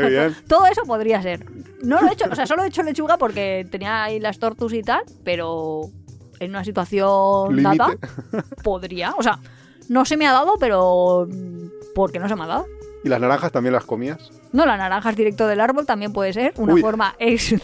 [0.49, 1.45] Todo eso podría ser.
[1.83, 4.73] No lo he hecho, o sea, solo he hecho lechuga porque tenía ahí las tortus
[4.73, 5.83] y tal, pero
[6.39, 7.79] en una situación Límite.
[7.79, 7.95] dada
[8.63, 9.13] podría.
[9.19, 9.41] O sea,
[9.89, 12.67] no se me ha dado, pero mm, porque no se me ha dado.
[13.05, 14.31] ¿Y las naranjas también las comías?
[14.57, 16.81] No, la naranja es directo del árbol también puede ser una Uy.
[16.81, 17.15] forma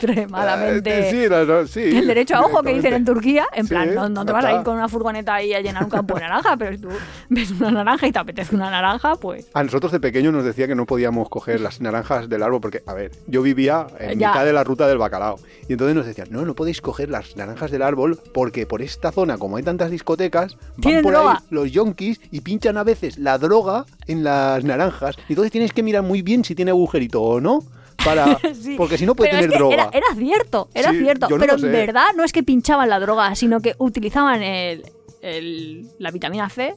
[0.06, 1.08] extremadamente...
[1.08, 3.04] Eh, sí, las- sí, el derecho a ojo que dicen en.
[3.04, 5.60] Turquía, en Sí, plan, no, no te vas a ir con una furgoneta ahí a
[5.60, 6.88] llenar un campo de naranja, pero si tú
[7.28, 10.68] ves una naranja y te apetece una naranja, pues A nosotros de pequeño nos decía
[10.68, 14.28] que no podíamos coger las naranjas del árbol porque, a ver, yo vivía en Ya.
[14.28, 15.38] mitad de la ruta del bacalao.
[15.68, 19.10] Y entonces nos decían, no, no podéis coger las naranjas del árbol porque por esta
[19.12, 21.32] zona, como hay tantas discotecas, van por droga.
[21.32, 25.16] ahí los yonkis y pinchan a veces la droga en las naranjas.
[25.28, 27.60] Y entonces tienes que mirar muy bien si tiene agujerito o no
[28.04, 29.74] para Sí, porque si no puede es tener que droga.
[29.74, 31.28] Era, era cierto, era Sí, cierto.
[31.28, 31.66] no pero sé.
[31.66, 34.82] en verdad no es que pinchaban la droga, sino que utilizaban el,
[35.22, 36.74] el- la vitamina C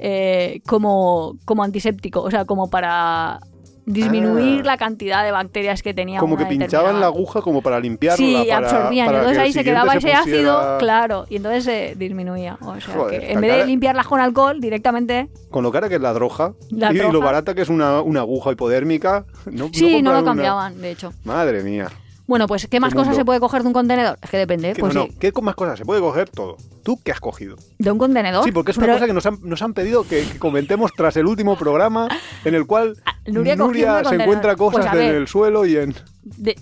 [0.00, 3.38] eh, como, como antiséptico, o sea, como para
[3.86, 4.66] disminuir Ah.
[4.66, 6.20] la cantidad de bacterias que tenía.
[6.20, 8.16] Como que pinchaban la aguja como para limpiarla.
[8.16, 9.06] Sí, para, absorbían.
[9.06, 12.56] para entonces ahí se quedaba ese pusiera- ácido, claro, y entonces se disminuía.
[12.60, 15.28] O sea, Joder, que en vez de limpiarlas con alcohol directamente.
[15.50, 18.20] Con lo cara que es la droga La y lo barata que es una, una
[18.20, 19.24] aguja hipodérmica.
[19.50, 21.12] No, Sí, no, lo una- cambiaban, de hecho.
[21.24, 21.88] Madre mía.
[22.26, 23.20] Bueno, pues ¿qué más cosas mundo.
[23.20, 24.18] se puede coger de un contenedor?
[24.22, 25.78] Es que depende, Que pues no, no, sí, ¿Qué más cosas?
[25.78, 26.56] Se puede coger todo.
[26.82, 27.56] ¿Tú qué has cogido?
[27.78, 28.44] de un contenedor.
[28.44, 30.92] Sí, porque es una Pero- cosa que nos han, nos han pedido que, que comentemos
[30.96, 32.08] tras el último programa
[32.44, 33.56] en el cual Ah, Nuria
[34.04, 36.56] se encuentra Pues cosas en el suelo y en de-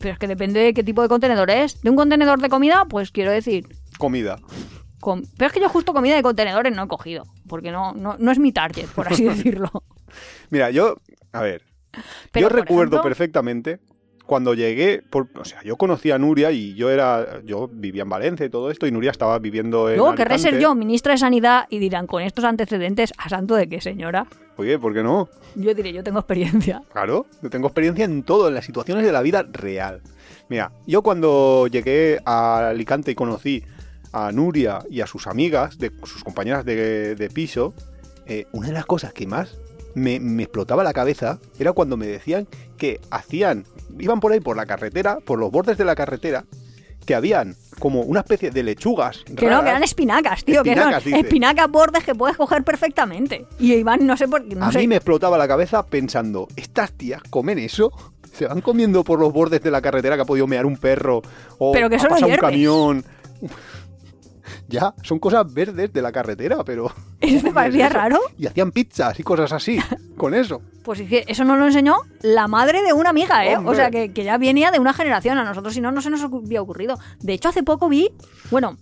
[0.00, 1.80] pero es que depende de qué tipo de contenedor es.
[1.82, 3.66] De un contenedor de comida, pues quiero decir.
[3.98, 4.38] comida.
[5.00, 7.24] com- pero es que yo justo comida de contenedores no he cogido.
[7.48, 9.70] Porque no, no, no es mi target, por así decirlo.
[10.50, 10.96] Mira, yo,
[11.32, 11.62] a ver,
[12.30, 13.80] Pero, yo recuerdo ejemplo, perfectamente
[14.28, 18.10] cuando llegué, por, o sea, yo conocí a Nuria y yo era, yo vivía en
[18.10, 21.18] Valencia y todo esto y Nuria estaba viviendo en Luego querré ser yo ministra de
[21.18, 24.26] Sanidad y dirán, con estos antecedentes, ¿a santo de qué, señora?
[24.58, 25.30] Oye, ¿por qué no?
[25.54, 26.82] Yo diré, yo tengo experiencia.
[26.92, 30.02] Claro, yo tengo experiencia en todo, en las situaciones de la vida real.
[30.50, 33.64] Mira, yo cuando llegué a Alicante y conocí
[34.12, 37.72] a Nuria y a sus amigas, de sus compañeras de, de piso,
[38.26, 39.56] eh, una de las cosas que más
[39.94, 42.46] me, me explotaba la cabeza era cuando me decían
[42.78, 43.64] que hacían,
[43.98, 46.44] iban por ahí por la carretera, por los bordes de la carretera,
[47.04, 49.24] que habían como una especie de lechugas.
[49.24, 50.62] Que no, que eran espinacas, tío.
[50.62, 53.46] Espinacas, que son espinacas bordes que puedes coger perfectamente.
[53.58, 54.54] Y Iván, no sé por qué.
[54.54, 54.78] No a sé.
[54.78, 57.90] mí me explotaba la cabeza pensando, ¿estas tías comen eso?
[58.32, 61.22] ¿Se van comiendo por los bordes de la carretera que ha podido mear un perro?
[61.58, 63.04] O Pero que ha pasado un camión.
[64.68, 66.92] Ya, son cosas verdes de la carretera, pero...
[67.20, 68.20] ¿Eso te parecía raro?
[68.38, 69.80] Y hacían pizzas y cosas así,
[70.16, 70.60] con eso.
[70.84, 73.56] Pues es que eso nos lo enseñó la madre de una amiga, ¿eh?
[73.56, 73.72] Hombre.
[73.72, 75.38] O sea, que, que ya venía de una generación.
[75.38, 76.98] A nosotros, si no, no se nos había ocurrido.
[77.20, 78.10] De hecho, hace poco vi.
[78.50, 78.78] Bueno,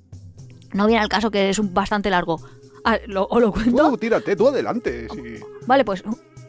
[0.73, 2.41] no viene al caso que es un bastante largo.
[2.85, 3.91] Ah, lo, ¿O lo cuento?
[3.91, 5.09] Tú, tírate, tú adelante.
[5.13, 5.41] sí.
[5.67, 6.05] Vale, pues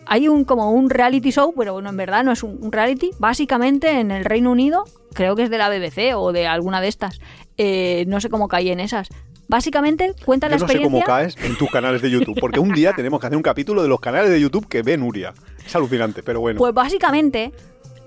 [0.07, 3.11] hay un como un reality show, pero bueno, en verdad no es un, un reality.
[3.19, 4.83] Básicamente en el Reino Unido,
[5.13, 7.19] creo que es de la BBC o de alguna de estas.
[7.57, 9.09] eh, no sé cómo caí en esas.
[9.49, 11.05] Básicamente cuenta la Yo no sé experiencia.
[11.05, 13.81] cómo caes en tus canales de YouTube, porque un día tenemos que hacer un capítulo
[13.81, 15.33] de los canales de YouTube que ve Nuria.
[15.65, 16.57] Es alucinante, pero bueno.
[16.57, 17.53] Pues básicamente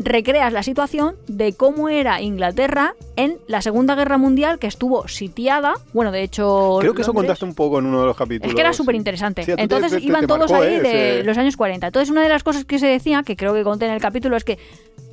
[0.02, 5.74] recreas la situación de cómo era Inglaterra en la Segunda Guerra Mundial que estuvo sitiada.
[5.92, 6.78] Bueno, de hecho...
[6.80, 8.48] Creo que eso contaste un poco en uno de los capítulos.
[8.48, 9.44] Es que era súper interesante.
[9.44, 10.80] Sí, Entonces te- te- iban te todos marcó, ahí ¿eh?
[10.80, 11.86] de Ese- los años 40.
[11.88, 14.36] Entonces una de las cosas que se decía, que creo que conté en el capítulo,
[14.36, 14.58] es que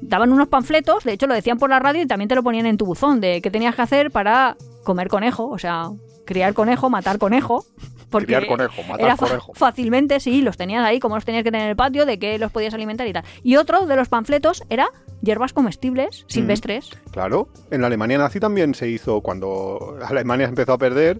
[0.01, 2.65] daban unos panfletos, de hecho lo decían por la radio y también te lo ponían
[2.65, 5.89] en tu buzón, de qué tenías que hacer para comer conejo, o sea,
[6.25, 7.65] criar conejo, matar conejo.
[8.09, 9.53] Porque Criar conejo, matar era conejo.
[9.53, 12.37] Fácilmente, sí, los tenías ahí, como los tenías que tener en el patio, de qué
[12.39, 13.23] los podías alimentar y tal.
[13.43, 14.89] Y otro de los panfletos era
[15.21, 16.91] hierbas comestibles, silvestres.
[17.11, 21.19] Claro, en la Alemania nazi también se hizo cuando Alemania empezó a perder,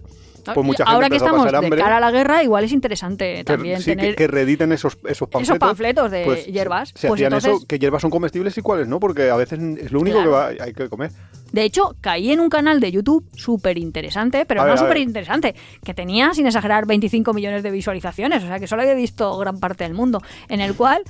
[0.54, 3.44] pues mucha gente Ahora que estamos de cara a la guerra, igual es interesante que,
[3.44, 5.42] también sí, que, tener que reediten esos, esos panfletos.
[5.42, 6.90] esos panfletos de pues, hierbas.
[6.94, 9.58] Se Pues hacían entonces, eso, que hierbas son comestibles y cuáles no, porque a veces
[9.58, 10.30] es lo único Claro.
[10.30, 11.10] que va- hay que comer.
[11.52, 15.54] de hecho, caí en un canal de YouTube súper interesante, pero A no súper interesante,
[15.84, 19.58] que tenía, sin exagerar, 25 millones de visualizaciones, o sea que solo había visto gran
[19.58, 21.02] parte del mundo, en el cual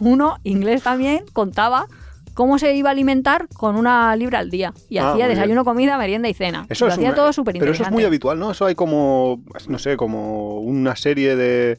[0.00, 1.86] uno, inglés también, contaba
[2.34, 4.72] cómo se iba a alimentar con una libra al día.
[4.88, 6.66] Y Ah, hacía desayuno, comida, merienda y cena.
[6.68, 8.50] Eso Lo es hacía una- todo súper Pero eso es muy habitual, ¿no?
[8.50, 11.78] Eso hay como, no sé, como una serie de...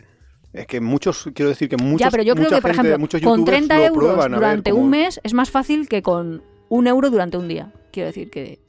[0.53, 3.07] Es que muchos, quiero decir que muchos ya, pero yo creo que, por gente, ejemplo,
[3.09, 6.87] con youtubers 30 lo euros ver durante un mes es más fácil que con un
[6.87, 7.73] euro durante un día.
[7.91, 8.59] Quiero decir que,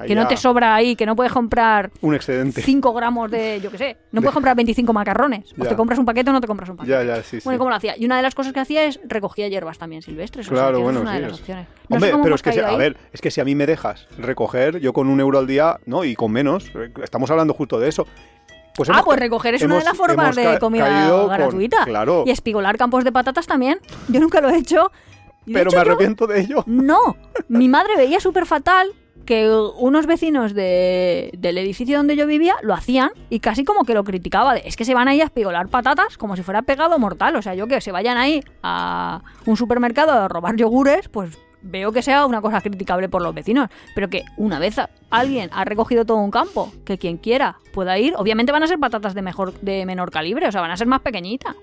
[0.00, 2.62] Ahí que no te sobra ahí, que no puedes comprar Un excedente.
[2.62, 5.52] 5 gramos de, yo qué sé, no puedes comprar 25 macarrones.
[5.58, 5.70] O Ya.
[5.70, 6.90] te compras un paquete o no te compras un paquete.
[6.92, 7.40] Ya, ya, sí, sí.
[7.44, 7.94] Bueno, ¿y ¿cómo lo hacía?
[7.96, 10.46] Y una de las cosas que hacía es recogía hierbas también silvestres.
[10.46, 11.66] o sea, Claro, bueno, es una sí, de las es- opciones.
[11.88, 14.06] No Hombre, pero es que, si, a ver, es que si a mí me dejas
[14.18, 17.78] recoger, yo con un euro al día, no, y con menos, eh, estamos hablando justo
[17.80, 18.06] de eso.
[18.76, 21.84] Pues Ah, pues recoger es una de las formas de comida caído con- gratuita.
[21.84, 23.80] claro, Y espigolar campos de patatas también.
[24.08, 24.90] Yo nunca lo he hecho.
[25.46, 26.62] Pero hecho me yo- arrepiento de ello.
[26.66, 27.16] No,
[27.48, 28.88] mi madre veía súper fatal
[29.30, 33.94] que unos vecinos de- del edificio donde yo vivía lo hacían y casi como que
[33.94, 34.56] lo criticaba.
[34.56, 37.36] Es que se van ahí a espigolar patatas como si fuera pegado mortal.
[37.36, 41.92] O sea, yo que se vayan ahí a un supermercado a robar yogures, pues veo
[41.92, 43.68] que sea una cosa criticable por los vecinos.
[43.94, 44.74] Pero que una vez
[45.10, 48.80] alguien ha recogido todo un campo, que quien quiera pueda ir, obviamente van a ser
[48.80, 51.54] patatas de, mejor, de menor calibre, o sea, van a ser más pequeñitas.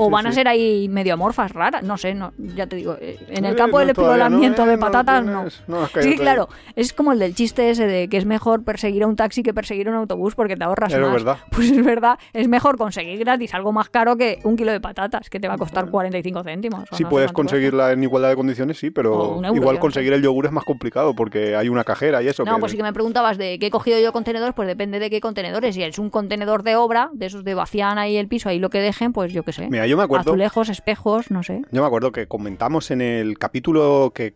[0.00, 0.36] O Sí, van a sí.
[0.36, 3.56] ser ahí medio amorfas raras, no sé, no, ya te digo, eh, en el Eh,
[3.56, 5.32] campo del exploramiento no, eh, de patatas no.
[5.40, 8.62] tienes- no has Sí, claro, es como el del chiste ese de que es mejor
[8.64, 11.24] perseguir a un taxi que perseguir a un autobús porque te ahorras Pero es más.
[11.24, 11.38] verdad.
[11.50, 15.28] Pues es verdad, es mejor conseguir gratis algo más caro que un kilo de patatas,
[15.28, 16.84] que te va a costar 45 céntimos.
[16.92, 17.32] Si puedes cuesta.
[17.34, 21.14] conseguirla en igualdad de condiciones, sí, pero euro, igual conseguir el yogur es más complicado
[21.16, 22.44] porque hay una cajera y eso.
[22.44, 25.00] No, que- pues sí que me preguntabas de qué he cogido yo contenedores, pues depende
[25.00, 25.74] de qué contenedores.
[25.74, 28.70] Si es un contenedor de obra, de esos de vacían ahí el piso, ahí lo
[28.70, 29.66] que dejen, pues yo qué sé.
[29.68, 31.62] Mira, yo me acuerdo, Azulejos, espejos, no sé.
[31.70, 34.34] yo me acuerdo que comentamos en el capítulo que,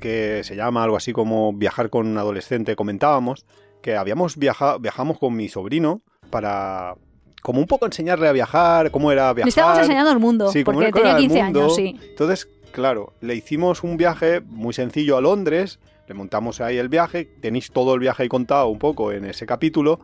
[0.00, 3.44] que se llama algo así como viajar con un adolescente, comentábamos
[3.82, 6.00] que habíamos viajado, viajamos con mi sobrino
[6.30, 6.94] para
[7.42, 9.44] como un poco enseñarle a viajar, cómo era viajar.
[9.44, 11.60] Le estábamos enseñando el mundo, Sí, porque tenía era el 15 mundo.
[11.60, 12.00] años, sí.
[12.08, 15.78] Entonces, claro, le hicimos un viaje muy sencillo a Londres,
[16.08, 19.44] le montamos ahí el viaje, tenéis todo el viaje ahí contado un poco en ese
[19.44, 20.00] capítulo,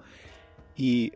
[0.76, 1.12] y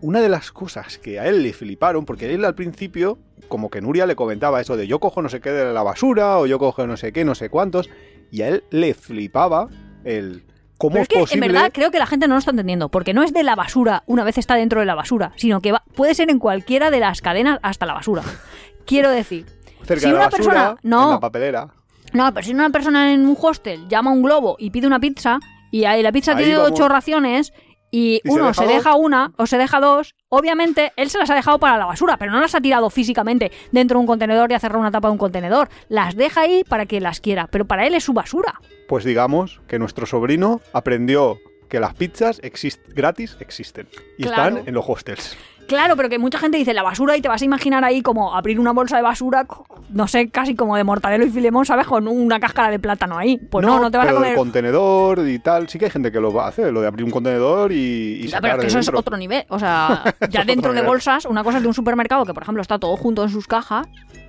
[0.00, 3.18] una de las cosas que a él le fliparon, porque él al principio,
[3.48, 6.38] como que Nuria le comentaba eso de yo cojo no sé qué de la basura,
[6.38, 7.88] o yo cojo no sé qué, no sé cuántos,
[8.30, 9.68] y a él le flipaba
[10.04, 10.44] el
[10.76, 11.46] cómo Pero es es que posible...
[11.46, 13.56] en verdad creo que la gente no lo está entendiendo, porque no es de la
[13.56, 16.90] basura una vez está dentro de la basura, sino que va- puede ser en cualquiera
[16.90, 18.22] de las cadenas hasta la basura.
[18.86, 19.46] Quiero decir,
[19.84, 21.04] cerca si de la una basura, persona- no.
[21.06, 21.68] en la papelera.
[22.12, 25.00] no, pero si una persona en un hostel llama a un globo y pide una
[25.00, 25.40] pizza,
[25.70, 26.70] y ahí la pizza Ahí tiene vamos.
[26.72, 27.52] ocho raciones,
[27.90, 31.18] y, ¿Y se uno deja se deja una o se deja dos, obviamente él se
[31.18, 34.06] las ha dejado para la basura, pero no las ha tirado físicamente dentro de un
[34.06, 35.68] contenedor y ha cerrado una tapa de un contenedor.
[35.88, 38.60] Las deja ahí para que las quiera, pero para él es su basura.
[38.88, 44.56] Pues digamos que nuestro sobrino aprendió que las pizzas exist gratis existen y Claro.
[44.56, 45.36] están en los hostels.
[45.68, 48.34] Claro, pero que mucha gente dice la basura y te vas a imaginar ahí como
[48.34, 49.46] abrir una bolsa de basura,
[49.90, 51.86] no sé, casi como de mortadelo y filemón, ¿sabes?
[51.86, 53.36] Con una cáscara de plátano ahí.
[53.36, 54.30] Pues no, no, te vas a pero comer.
[54.30, 56.86] del contenedor y tal, sí que hay gente que lo va a hacer, lo de
[56.86, 59.44] abrir un contenedor y, y Ya, sacar pero que de eso es otro nivel.
[59.50, 62.62] O sea, ya dentro de bolsas, una cosa es de un supermercado que, por ejemplo,
[62.62, 63.86] está todo junto en sus cajas,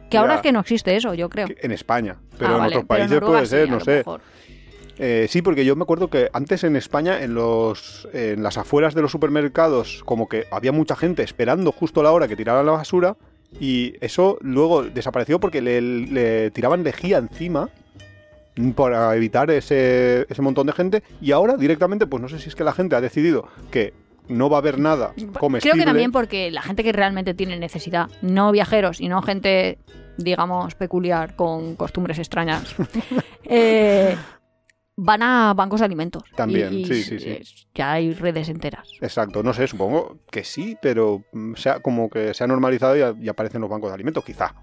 [0.09, 1.47] que ahora es que no existe eso, yo creo.
[1.47, 3.71] Que- En España, pero Ah, en vale, otros pero en países puede sí, ser, a
[3.71, 3.97] no sé.
[3.99, 4.21] mejor.
[4.99, 8.93] Eh, sí, porque yo me acuerdo que antes en España, en los en las afueras
[8.93, 12.65] de los supermercados, como que había mucha gente esperando justo a la hora que tiraran
[12.65, 13.15] la basura
[13.59, 17.69] y eso luego desapareció porque le, le tiraban lejía encima
[18.75, 22.55] para evitar ese, ese montón de gente y ahora directamente, pues no sé si es
[22.55, 23.93] que la gente ha decidido que
[24.27, 25.59] no va a haber nada comestible.
[25.61, 29.79] Creo que también porque la gente que realmente tiene necesidad, no viajeros y no gente,
[30.17, 32.75] digamos, peculiar con costumbres extrañas,
[33.45, 34.15] eh,
[35.01, 36.23] van a bancos de alimentos.
[36.35, 37.39] También, Y- sí, sí, sí.
[37.73, 38.87] Ya hay redes enteras.
[39.01, 43.29] Exacto, no sé, supongo que sí, pero mm, sea, como que se ha normalizado y,
[43.29, 44.53] aparecen los bancos de alimentos, quizá.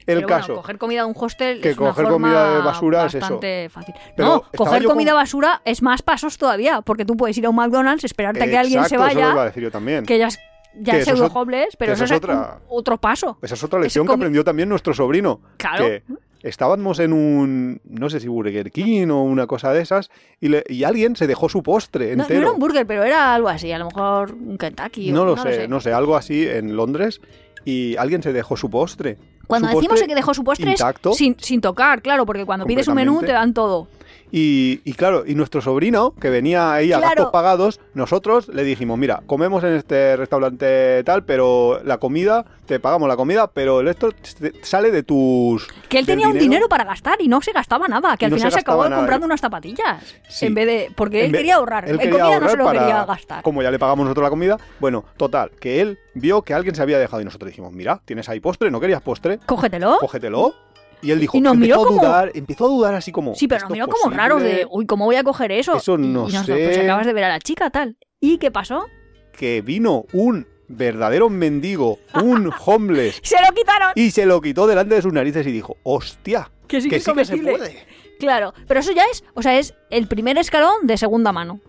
[0.00, 2.54] El Pero bueno, caso, coger comida de un hostel que es una coger forma comida
[2.56, 3.18] de basura es eso.
[3.20, 3.94] bastante fácil.
[4.16, 7.50] Pero no, coger comida con- basura es más pasos todavía, porque tú puedes ir a
[7.50, 9.70] un McDonald's, esperarte a que alguien se Exacto, eso lo iba a vaya, decir yo
[9.72, 10.04] también.
[10.06, 10.38] que ya es,
[10.78, 13.38] ya Que es ot- pseudo-homeless, pero eso, es otra- un- otro paso.
[13.42, 15.40] Esa es otra lección que aprendió también nuestro sobrino.
[15.56, 15.84] Claro.
[15.84, 16.04] Que
[16.48, 20.64] estábamos en un, no sé si Burger King o una cosa de esas, y, le-
[20.68, 22.40] y alguien se dejó su postre No, no entero.
[22.42, 25.10] era un burger, pero era algo así, a lo mejor un Kentucky.
[25.10, 27.20] o- No lo sé, no sé, algo así en Londres,
[27.64, 29.18] y alguien se dejó su postre.
[29.46, 31.12] Cuando Su decimos postre que dejó su postre es intacto.
[31.12, 33.88] sin, sin tocar, claro, porque cuando pides un menú te dan todo.
[34.32, 37.14] Y, y claro, y nuestro sobrino, que venía ahí a Claro.
[37.14, 42.80] gastos pagados, nosotros le dijimos, mira, comemos en este restaurante tal, pero la comida, te
[42.80, 45.68] pagamos la comida, pero el esto te- sale de tus...
[45.88, 48.32] Que él del tenía un dinero para gastar y no se gastaba nada, que al
[48.32, 48.96] no final se acabó nada.
[48.96, 50.16] comprando unas zapatillas.
[50.28, 50.46] Sí.
[50.46, 50.90] En vez de.
[50.96, 51.84] Porque él En vez- quería ahorrar.
[51.84, 53.42] Él en quería comida no ahorrar se lo para- quería gastar.
[53.42, 56.82] Como ya le pagamos nosotros la comida, bueno, total, que él vio que alguien se
[56.82, 59.38] había dejado y nosotros dijimos, mira, tienes ahí postre, ¿no querías postre?
[59.46, 59.98] Cógetelo.
[60.00, 60.54] Cógetelo.
[61.02, 63.34] Y él dijo, Y nos empezó miró a como- dudar, empezó a dudar así como...
[63.34, 64.66] Sí, pero ¿esto nos miró como raros de.
[64.70, 65.76] Uy, ¿cómo voy a coger eso?
[65.76, 66.82] Eso no y nosotros, Pues sé.
[66.82, 67.96] acabas de ver a la chica, tal.
[68.20, 68.86] ¿Y qué pasó?
[69.32, 73.92] Que vino un verdadero mendigo, un homeless, ¡Se lo quitaron!
[73.94, 76.96] y se lo quitó delante de sus narices y dijo, hostia, Que sí que, que
[76.96, 77.86] es sí que se puede.
[78.18, 79.22] Claro, pero eso ya es.
[79.34, 81.60] O sea, es el primer escalón de segunda mano.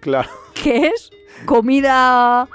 [0.00, 0.28] Claro,
[0.60, 1.10] Que es
[1.46, 2.48] comida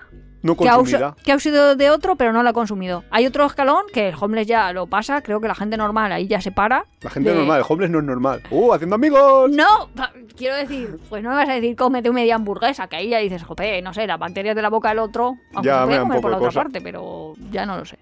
[0.44, 1.16] no que ha, usa- consumida.
[1.24, 3.04] que ha sido de otro, pero no la ha consumido.
[3.12, 6.28] Hay otro escalón que el homeless ya lo pasa, creo que la gente normal ahí
[6.28, 6.86] ya se para.
[7.02, 8.42] La gente de- normal, el homeless no es normal.
[8.52, 9.52] ¡Uh, haciendo amigos!
[9.52, 9.90] No,
[10.38, 13.44] quiero decir, pues no me vas a decir cómete media hamburguesa, que ahí ya dices,
[13.44, 16.08] jope, no sé, las bacterias de la boca del otro, aunque Ya, se me un
[16.10, 16.62] poco por la otra cosa.
[16.64, 17.98] parte, pero ya no lo sé.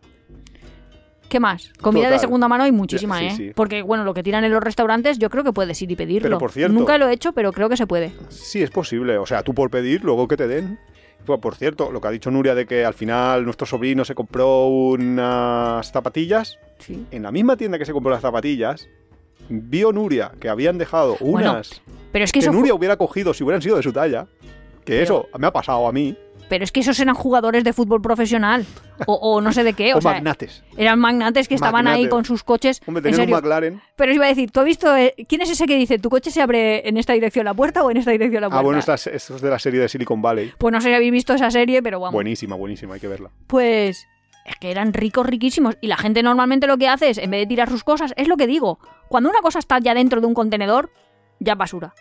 [1.30, 1.72] ¿Qué más?
[1.82, 3.32] Comida de segunda mano hay muchísima, Sí, ¿eh?
[3.36, 3.52] sí.
[3.56, 6.28] Porque, bueno, lo que tiran en los restaurantes, yo creo que puedes ir y pedirlo.
[6.28, 8.14] Pero, por cierto- Nunca lo he hecho, pero creo que se puede.
[8.30, 9.18] Sí, es posible.
[9.18, 10.78] O sea, tú por pedir, luego que te den.
[11.26, 14.68] Por cierto, lo que ha dicho Nuria de que al final nuestro sobrino se compró
[14.68, 16.60] unas zapatillas.
[16.80, 17.06] Sí.
[17.12, 18.88] En la misma tienda que se compró las zapatillas,
[19.50, 22.98] vio Nuria que habían dejado Bueno, unas Pero es que que eso fue- Nuria hubiera
[22.98, 24.28] cogido si hubieran sido de su talla.
[24.86, 26.16] Que Pero- eso me ha pasado a mí.
[26.48, 28.66] Pero es que esos eran jugadores de fútbol profesional.
[29.08, 29.94] O, o no sé de qué.
[29.94, 30.64] O, O sea, magnates.
[30.78, 32.82] eran magnates que estaban ahí con sus coches.
[32.86, 33.34] Hombre, en tener un.
[33.34, 33.82] McLaren.
[33.96, 36.10] Pero os iba a decir, ¿tú has visto eh, quién es ese que dice tu
[36.10, 38.60] coche se abre en esta dirección la puerta o en esta dirección la puerta?
[38.60, 40.54] Ah, bueno, esto es de la serie de Silicon Valley.
[40.58, 42.14] Pues no sé si habéis visto esa serie, pero vamos.
[42.14, 43.32] Buenísima, buenísima, hay que verla.
[43.48, 44.08] Pues
[44.46, 45.76] es que eran ricos, riquísimos.
[45.82, 48.28] Y la gente normalmente lo que hace es, en vez de tirar sus cosas, es
[48.28, 48.78] lo que digo.
[49.10, 50.92] Cuando una cosa está ya dentro de un contenedor,
[51.40, 51.94] ya es basura.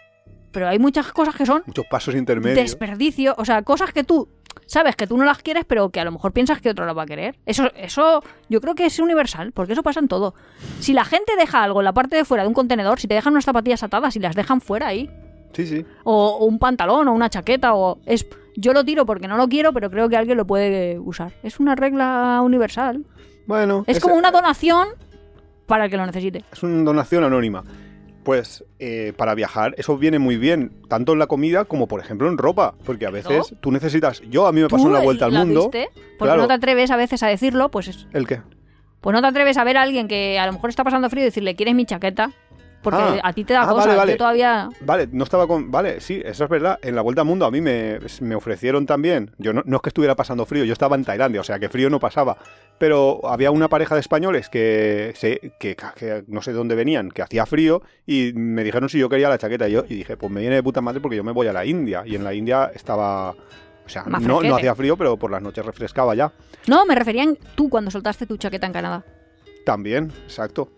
[0.54, 2.56] Pero hay muchas cosas que son Muchos pasos intermedios.
[2.58, 3.34] desperdicio.
[3.36, 4.28] O sea, cosas que tú
[4.66, 6.96] sabes que tú no las quieres, pero que a lo mejor piensas que otro las
[6.96, 7.36] va a querer.
[7.44, 10.34] Eso, eso yo creo que es universal, porque eso pasa en todo.
[10.80, 13.14] Si la gente deja algo en la parte de fuera de un contenedor, si te
[13.14, 15.10] dejan unas zapatillas atadas y las dejan fuera ahí,
[15.52, 15.84] Sí, sí.
[16.04, 18.26] o, o un pantalón o una chaqueta o es
[18.56, 21.60] yo lo tiro porque no lo quiero pero creo que alguien lo puede usar es
[21.60, 23.04] una regla universal
[23.46, 23.84] Bueno.
[23.86, 24.88] es como una donación
[25.66, 27.62] para el que lo necesite Es una donación anónima.
[28.24, 32.28] Pues eh, para viajar eso viene muy bien, tanto en la comida como por ejemplo
[32.28, 35.00] en ropa, porque a veces tú necesitas, yo a mí me pasó ¿Tú en la
[35.00, 35.88] vuelta al la mundo, viste?
[36.18, 36.42] porque Claro.
[36.42, 38.40] no te atreves a veces a decirlo pues es- ¿el qué?
[39.00, 41.22] pues no te atreves a ver a alguien que a lo mejor está pasando frío
[41.22, 42.30] y decirle quieres mi chaqueta
[42.84, 43.20] porque Ah.
[43.24, 44.12] a ti te da Ah, cosa vale, vale.
[44.12, 45.72] yo todavía Vale, no estaba con.
[45.72, 46.78] Vale, sí, eso es verdad.
[46.82, 49.32] En la vuelta al mundo a mí me, me ofrecieron también.
[49.38, 51.68] Yo no, no es que estuviera pasando frío, yo estaba en Tailandia, o sea que
[51.68, 52.36] frío no pasaba.
[52.78, 57.10] Pero había una pareja de españoles que, se, que, que no sé de dónde venían,
[57.10, 59.68] que hacía frío y me dijeron si yo quería la chaqueta.
[59.68, 61.52] Y yo y dije, pues me viene de puta madre porque yo me voy a
[61.52, 62.02] la India.
[62.06, 63.30] Y en la India estaba.
[63.86, 66.32] O sea, Más no, no hacía frío, pero por las noches refrescaba ya.
[66.68, 69.04] no me refería en tú cuando soltaste tu chaqueta en Canadá
[69.66, 70.70] También, exacto.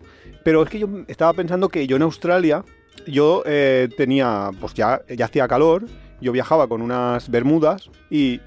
[0.47, 2.63] Pero es que yo estaba pensando que yo en Australia,
[3.05, 5.83] yo eh, tenía, pues ya, ya hacía calor,
[6.21, 8.39] yo viajaba con unas bermudas y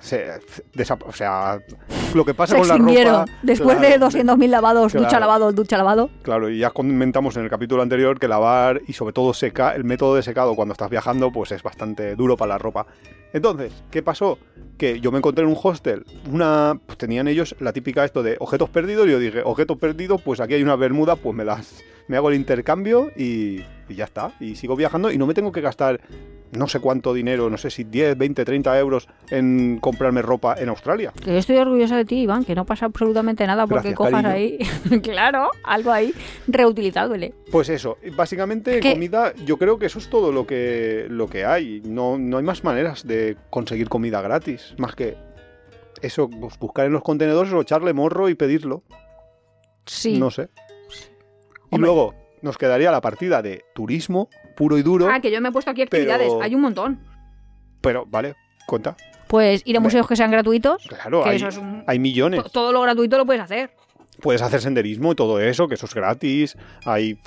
[0.00, 0.32] se,
[1.06, 1.60] o sea,
[2.14, 3.24] lo que pasa se con la ropa...
[3.42, 7.50] después claro, de 200.000 lavados ducha lavado ducha lavado Claro, y ya comentamos en el
[7.50, 11.30] capítulo anterior que lavar y sobre todo seca, el método de secado cuando estás viajando
[11.32, 12.86] pues es bastante duro para la ropa.
[13.32, 14.38] Entonces, ¿qué pasó?
[14.78, 18.36] Que yo me encontré en un hostel, una pues tenían ellos la típica esto de
[18.40, 21.82] objetos perdidos y yo dije, objetos perdidos, pues aquí hay una bermuda, pues me las
[22.08, 25.52] me hago el intercambio y, y ya está, y sigo viajando y no me tengo
[25.52, 26.00] que gastar
[26.52, 30.68] no sé cuánto dinero, no sé si 10, 20, 30 euros en comprarme ropa en
[30.68, 31.12] Australia.
[31.24, 34.30] Yo estoy orgullosa de ti, Iván, que no pasa absolutamente nada porque Gracias, cojas cariño.
[34.34, 34.58] ahí,
[35.02, 36.14] claro, algo ahí
[36.46, 37.34] reutilizable.
[37.52, 41.82] Pues eso, básicamente comida, yo creo que eso es todo lo que, lo que hay.
[41.84, 45.16] No, no hay más maneras de conseguir comida gratis, más que
[46.02, 48.82] eso, pues, buscar en los contenedores o echarle morro y pedirlo.
[49.86, 50.18] Sí.
[50.18, 50.48] No sé.
[51.70, 51.86] Y Hombre.
[51.88, 55.52] luego nos quedaría la partida de turismo puro y duro, Ah, que yo me he
[55.52, 57.00] puesto aquí actividades, pero- hay un montón.
[57.80, 58.34] pero vale,
[58.66, 58.96] cuenta.
[59.28, 61.84] Pues ir a museos que sean gratuitos, Claro, que hay, eso es un...
[61.86, 62.42] hay millones.
[62.42, 63.70] to- Todo lo gratuito lo puedes hacer.
[64.20, 66.56] Puedes hacer senderismo y todo eso, que eso es gratis.
[66.84, 67.18] Hay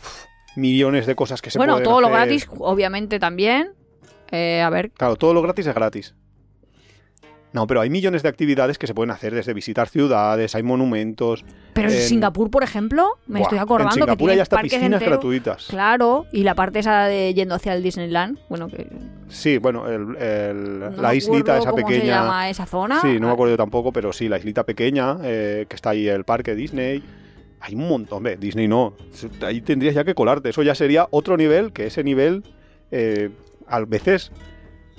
[0.56, 3.74] millones de cosas que se bueno, pueden todo lo gratis, obviamente también.
[4.32, 6.16] Eh, a ver, Claro, todo lo gratis es gratis.
[7.54, 11.44] No, pero hay millones de actividades que se pueden hacer, desde visitar ciudades, hay monumentos.
[11.74, 14.56] pero en En- Singapur, por ejemplo, me Buah, estoy acordando En Singapur que hay hasta
[14.56, 15.20] parques piscinas enteros.
[15.20, 15.68] gratuitas.
[15.68, 18.88] Claro, y la parte esa de yendo hacia el Disneyland, bueno, que
[19.28, 22.22] Sí, bueno, el- el- no la islita esa cómo se pequeña.
[22.22, 23.02] llama esa zona.
[23.02, 26.24] Sí, no me acuerdo tampoco, pero sí, la islita pequeña, eh, que está ahí el
[26.24, 27.04] parque Disney.
[27.60, 28.94] Hay un montón, hombre, Disney no.
[29.46, 30.50] Ahí tendrías ya que colarte.
[30.50, 32.44] Eso ya sería otro nivel, que ese nivel,
[32.92, 33.30] eh,
[33.68, 34.32] a veces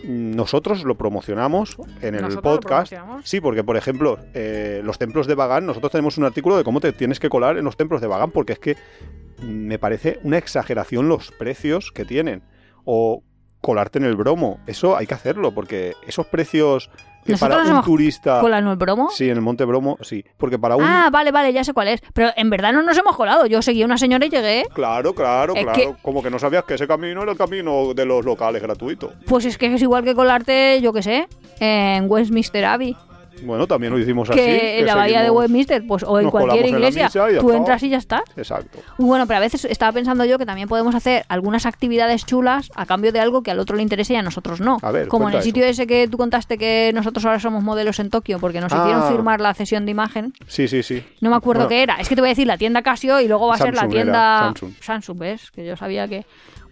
[0.04, 2.92] nosotros lo promocionamos en el podcast.
[3.24, 6.80] Sí, porque por ejemplo, eh, los templos de Bagán, nosotros tenemos un artículo de cómo
[6.80, 8.76] te tienes que colar en los templos de Bagán, porque es que
[9.42, 12.42] me parece una exageración los precios que tienen.
[12.84, 13.22] O
[13.62, 16.90] colarte en el bromo, eso hay que hacerlo, porque esos precios
[17.24, 18.40] que para un hemos turista...
[18.40, 19.08] ¿Con la no el bromo?
[19.10, 20.24] Sí, en el Monte Bromo, sí.
[20.36, 20.82] Porque para un...
[20.82, 22.02] Ah, vale, vale, ya sé cuál es.
[22.12, 23.46] Pero en verdad no nos hemos colado.
[23.46, 24.64] Yo seguí a una señora y llegué.
[24.74, 25.96] Claro, claro, Es claro.
[26.02, 29.12] Como que no sabías que ese camino era el camino de los locales gratuito.
[29.26, 31.28] Pues es que es igual que colarte, yo qué sé,
[31.60, 32.96] en Westminster Abbey.
[33.44, 34.38] Bueno, también lo hicimos así.
[34.38, 37.90] que en la bahía de Westminster, pues, o en cualquier en iglesia, tú entras y
[37.90, 38.22] ya está.
[38.36, 38.78] Exacto.
[38.98, 42.86] Bueno, pero a veces estaba pensando yo que también podemos hacer algunas actividades chulas a
[42.86, 44.78] cambio de algo que al otro le interese y a nosotros no.
[44.82, 47.98] A ver, Como en el sitio ese que tú contaste que nosotros ahora somos modelos
[48.00, 49.08] en Tokio porque nos hicieron Ah.
[49.10, 50.32] firmar la cesión de imagen.
[50.46, 51.02] Sí, sí, sí.
[51.20, 51.96] No me acuerdo Bueno, qué era.
[51.96, 53.82] Es que te voy a decir la tienda Casio y luego va a ser la
[53.82, 54.02] Samsung era,
[54.52, 55.18] tienda Samsung.
[55.18, 55.50] ¿ves?
[55.50, 56.24] Que yo sabía que...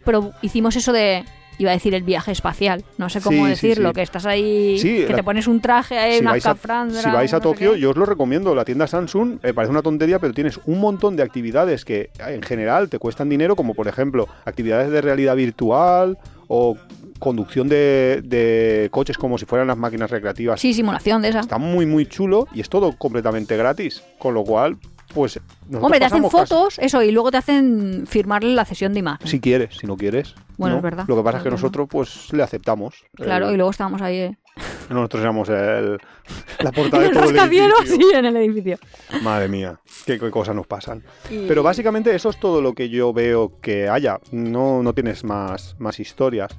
[0.05, 1.25] Pero hicimos eso de...
[1.59, 2.84] Iba a decir el viaje espacial.
[2.96, 3.90] No sé cómo Sí, decirlo.
[3.90, 3.94] sí.
[3.94, 4.78] Que estás ahí...
[4.78, 7.36] Sí, que la- te pones un traje ahí, si una vais, a, si vais a
[7.36, 8.55] no Tokio, yo os lo recomiendo.
[8.55, 12.11] La tienda Samsung eh, parece una tontería, pero tienes un montón de actividades que eh,
[12.28, 16.16] en general te cuestan dinero, como por ejemplo actividades de realidad virtual
[16.48, 16.76] o
[17.18, 20.59] conducción de, de coches como si fueran las máquinas recreativas.
[20.59, 21.40] Sí, simulación de esa.
[21.40, 24.03] Está muy, muy chulo y es todo completamente gratis.
[24.18, 24.78] Con lo cual,
[25.12, 25.38] pues.
[25.78, 29.26] Hombre, te hacen casi- fotos, eso, y luego te hacen firmarle la cesión de imagen.
[29.28, 30.34] Si quieres, si no quieres.
[30.61, 30.79] Bueno, ¿no?
[30.79, 31.05] es verdad.
[31.09, 33.05] Lo que pasa es que nosotros, pues, le aceptamos.
[33.17, 34.17] Claro, El- y luego estábamos ahí.
[34.19, 34.37] eh.
[34.91, 35.99] Nosotros éramos el,
[36.61, 37.75] la portada de todo el edificio.
[37.87, 38.79] sí, en el edificio.
[39.23, 41.03] Madre mía, qué, qué cosas nos pasan.
[41.31, 44.19] Y- Pero básicamente eso es todo lo que yo veo que haya.
[44.33, 46.51] No, no tienes más, más historias.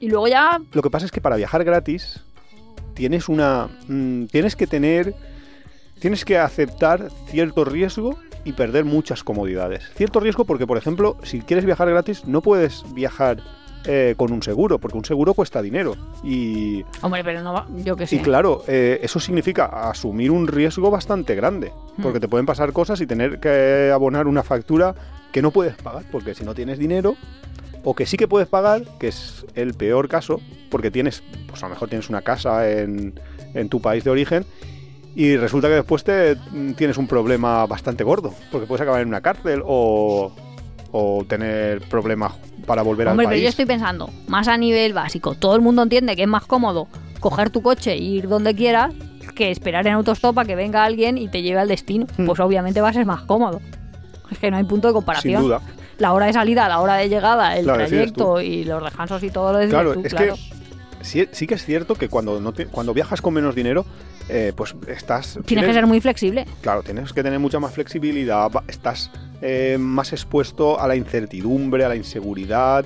[0.00, 2.20] Y luego ya Lo que pasa es que para viajar gratis
[2.94, 3.68] tienes una.
[3.88, 5.14] mm, tienes que tener.
[5.98, 9.84] Tienes que aceptar cierto riesgo y perder muchas comodidades.
[9.94, 13.38] Cierto riesgo porque, por ejemplo, si quieres viajar gratis, no puedes viajar
[13.84, 15.94] eh, con un seguro, porque un seguro cuesta dinero.
[16.24, 18.16] Y, Hombre, pero no va, yo qué sé.
[18.16, 22.02] y claro, eh, eso significa asumir un riesgo bastante grande, Hmm.
[22.02, 24.94] porque te pueden pasar cosas y tener que abonar una factura
[25.32, 27.16] que no puedes pagar, porque si no tienes dinero,
[27.84, 31.66] o que sí que puedes pagar, que es el peor caso, porque tienes, pues a
[31.66, 33.18] lo mejor tienes una casa en,
[33.54, 34.44] en tu país de origen
[35.20, 39.08] y resulta que después te mm, tienes un problema bastante gordo, porque puedes acabar en
[39.08, 40.32] una cárcel o,
[40.92, 42.34] o tener problemas
[42.66, 43.42] para volver Hombre, al pero país.
[43.42, 46.86] yo estoy pensando, más a nivel básico, todo el mundo entiende que es más cómodo
[47.20, 48.94] coger tu coche e ir donde quieras
[49.34, 52.06] que esperar en autostop a que venga alguien y te lleve al destino.
[52.16, 52.26] Hmm.
[52.26, 53.60] Pues obviamente va a ser más cómodo.
[54.30, 55.42] Es que no hay punto de Sin comparación.
[55.42, 55.60] duda.
[55.98, 59.30] La hora de salida, la hora de llegada, el Claro, trayecto y los descansos y
[59.30, 60.34] todo lo decides Claro, tú, es claro.
[60.34, 63.84] que sí, sí que es cierto que cuando, no te- cuando viajas con menos dinero,
[64.28, 65.38] eh, pues estás...
[65.44, 66.46] Tienes que ser muy flexible.
[66.60, 69.10] Claro, tienes que tener mucha más flexibilidad, estás
[69.40, 72.84] eh, más expuesto a la incertidumbre, a la inseguridad.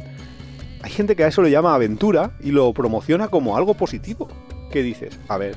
[0.82, 4.28] Hay gente que a eso le llama aventura y lo promociona como algo positivo.
[4.70, 5.18] ¿Qué dices?
[5.28, 5.55] A ver,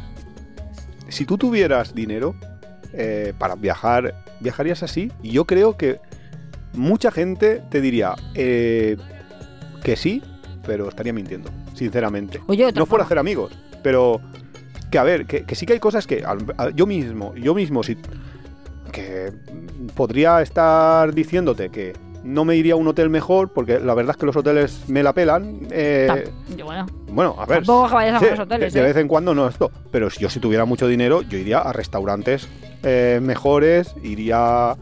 [1.09, 2.35] si tú tuvieras dinero
[2.93, 5.11] eh, para viajar, viajarías así.
[5.21, 5.99] Y yo creo que
[6.73, 8.97] mucha gente te diría eh,
[9.83, 10.21] que sí,
[10.65, 12.41] pero estaría mintiendo, sinceramente.
[12.47, 13.51] Oye, No por forma, hacer amigos,
[13.83, 14.21] pero
[14.95, 17.83] que a ver, que, que sí que hay cosas que a- yo mismo, yo mismo,
[17.83, 17.97] si
[18.93, 19.29] que
[19.93, 21.91] podría estar diciéndote que
[22.23, 25.03] no me iría a un hotel mejor, porque la verdad es que los hoteles me
[25.03, 25.59] la pelan.
[25.69, 26.29] eh,
[26.63, 27.57] bueno, bueno, a ver.
[27.57, 28.73] tampoco vayas a sí, buenos hoteles.
[28.73, 28.93] de, de ¿eh?
[28.93, 29.69] vez en cuando no esto.
[29.91, 32.47] Pero si yo si tuviera mucho dinero, yo iría a restaurantes
[32.83, 34.75] eh, mejores, iría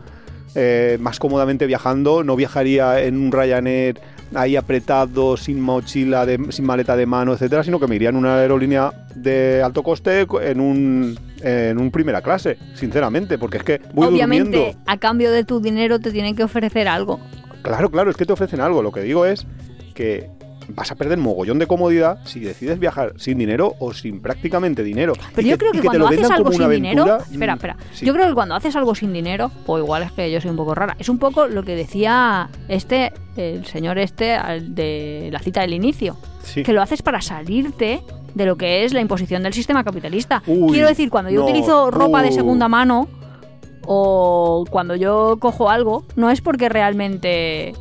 [0.54, 4.00] eh, más cómodamente viajando, no viajaría en un Ryanair
[4.36, 8.16] ahí apretado, sin mochila, de- sin maleta de mano, etcétera, sino que me iría en
[8.16, 13.82] una aerolínea de alto coste en un en un primera clase, sinceramente, porque es que
[13.94, 14.80] voy Obviamente, durmiendo.
[14.86, 17.20] a cambio de tu dinero te tienen que ofrecer algo.
[17.64, 18.82] Claro, claro, es que te ofrecen algo.
[18.82, 19.46] Lo que digo es
[19.94, 20.30] que
[20.70, 25.14] vas a perder mogollón de comodidad si decides viajar sin dinero o sin prácticamente dinero.
[25.36, 27.18] Pero Y yo creo que, cuando haces algo sin dinero.
[27.32, 27.78] Espera, mm, espera.
[27.94, 28.06] sí.
[28.06, 30.58] Yo creo que cuando haces algo sin dinero, o igual es que yo soy un
[30.58, 35.62] poco rara, es un poco lo que decía este, el señor este de la cita
[35.62, 36.18] del inicio.
[36.44, 36.64] Sí.
[36.64, 38.02] Que lo haces para salirte
[38.34, 40.44] de lo que es la imposición del sistema capitalista.
[40.48, 42.34] Uy, Quiero decir, cuando yo no, utilizo ropa de uh.
[42.34, 43.08] segunda mano
[43.86, 47.74] o cuando yo cojo algo, no es porque realmente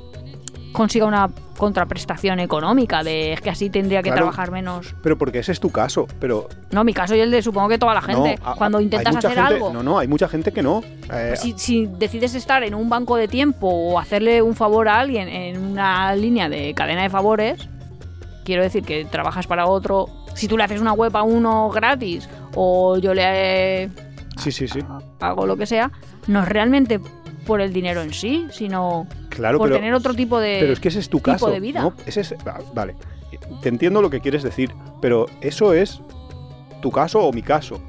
[0.72, 4.22] consiga una contraprestación económica de es que así tendría que Claro.
[4.22, 4.94] trabajar menos.
[5.02, 6.06] Pero porque ese es tu caso.
[6.18, 8.36] Pero No, mi caso y el de supongo que toda la gente.
[8.42, 9.72] no, a- cuando intentas hacer gente- algo.
[9.72, 10.82] No, no, hay mucha gente que no.
[11.12, 14.98] Eh, Si, si decides estar en un banco de tiempo o hacerle un favor a
[15.00, 17.68] alguien en una línea de cadena de favores,
[18.44, 20.08] quiero decir que trabajas para otro.
[20.34, 23.90] Si tú le haces una web a uno gratis o yo le
[24.38, 24.80] sí, sí, sí.
[25.20, 25.90] hago lo que sea,
[26.26, 26.98] no es realmente
[27.46, 30.58] por el dinero en sí, sino Claro, por pero, tener otro tipo de...
[30.60, 31.50] pero es que ese es tu tipo caso.
[31.50, 31.82] de vida.
[31.82, 31.94] ¿no?
[32.06, 32.94] Ese es, va- vale,
[33.62, 36.00] te entiendo lo que quieres decir, pero eso es
[36.80, 37.80] tu caso o mi caso.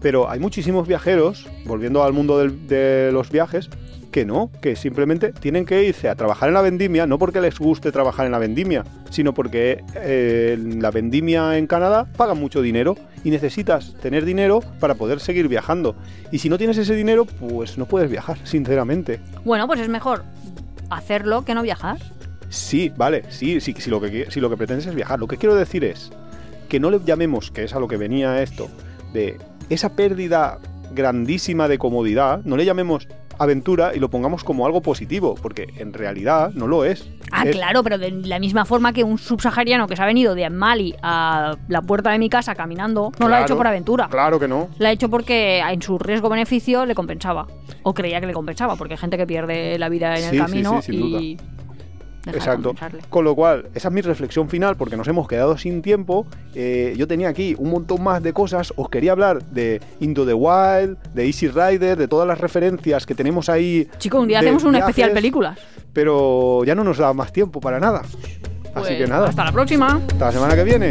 [0.00, 3.68] Pero hay muchísimos viajeros, volviendo al mundo del- de los viajes,
[4.10, 7.58] que no, que simplemente tienen que irse a trabajar en la vendimia, no porque les
[7.58, 12.96] guste trabajar en la vendimia, sino porque eh, la vendimia en Canadá pagan mucho dinero
[13.24, 15.96] y necesitas tener dinero para poder seguir viajando.
[16.32, 19.20] Y si no tienes ese dinero, pues no puedes viajar, sinceramente.
[19.44, 20.24] Bueno, pues es mejor
[20.90, 21.98] hacerlo que no viajar.
[22.48, 25.18] Sí, vale, sí, sí, si lo que si lo que pretendes es viajar.
[25.18, 26.10] Lo que quiero decir es
[26.68, 28.68] que no le llamemos, que es a lo que venía esto,
[29.12, 29.36] de
[29.68, 30.58] esa pérdida
[30.92, 35.92] grandísima de comodidad, no le llamemos aventura y lo pongamos como algo positivo, porque en
[35.92, 37.08] realidad no lo es.
[37.30, 40.34] Ah, Es- claro, pero de la misma forma que un subsahariano que se ha venido
[40.34, 44.08] de Mali a la puerta de mi casa caminando, no lo ha hecho por aventura.
[44.08, 44.68] Claro que no.
[44.78, 47.46] La ha hecho porque en su riesgo-beneficio le compensaba.
[47.82, 50.30] O creía que le compensaba, porque hay gente que pierde la vida en Sí, el
[50.32, 51.34] sí, camino sí, sin y.
[51.36, 51.42] de
[52.32, 52.74] Exacto.
[53.10, 56.26] Con lo cual, esa es mi reflexión final porque nos hemos quedado sin tiempo.
[56.54, 58.72] Eh, yo tenía aquí un montón más de cosas.
[58.76, 63.14] Os quería hablar de Into the Wild, de Easy Rider, de todas las referencias que
[63.14, 63.88] tenemos ahí.
[63.98, 65.58] Chico, un día hacemos un viajes, especial películas.
[65.92, 68.00] Pero ya no nos da más tiempo para nada.
[68.74, 70.00] Así Pues, que nada, Hasta la próxima.
[70.08, 70.90] hasta la semana que viene.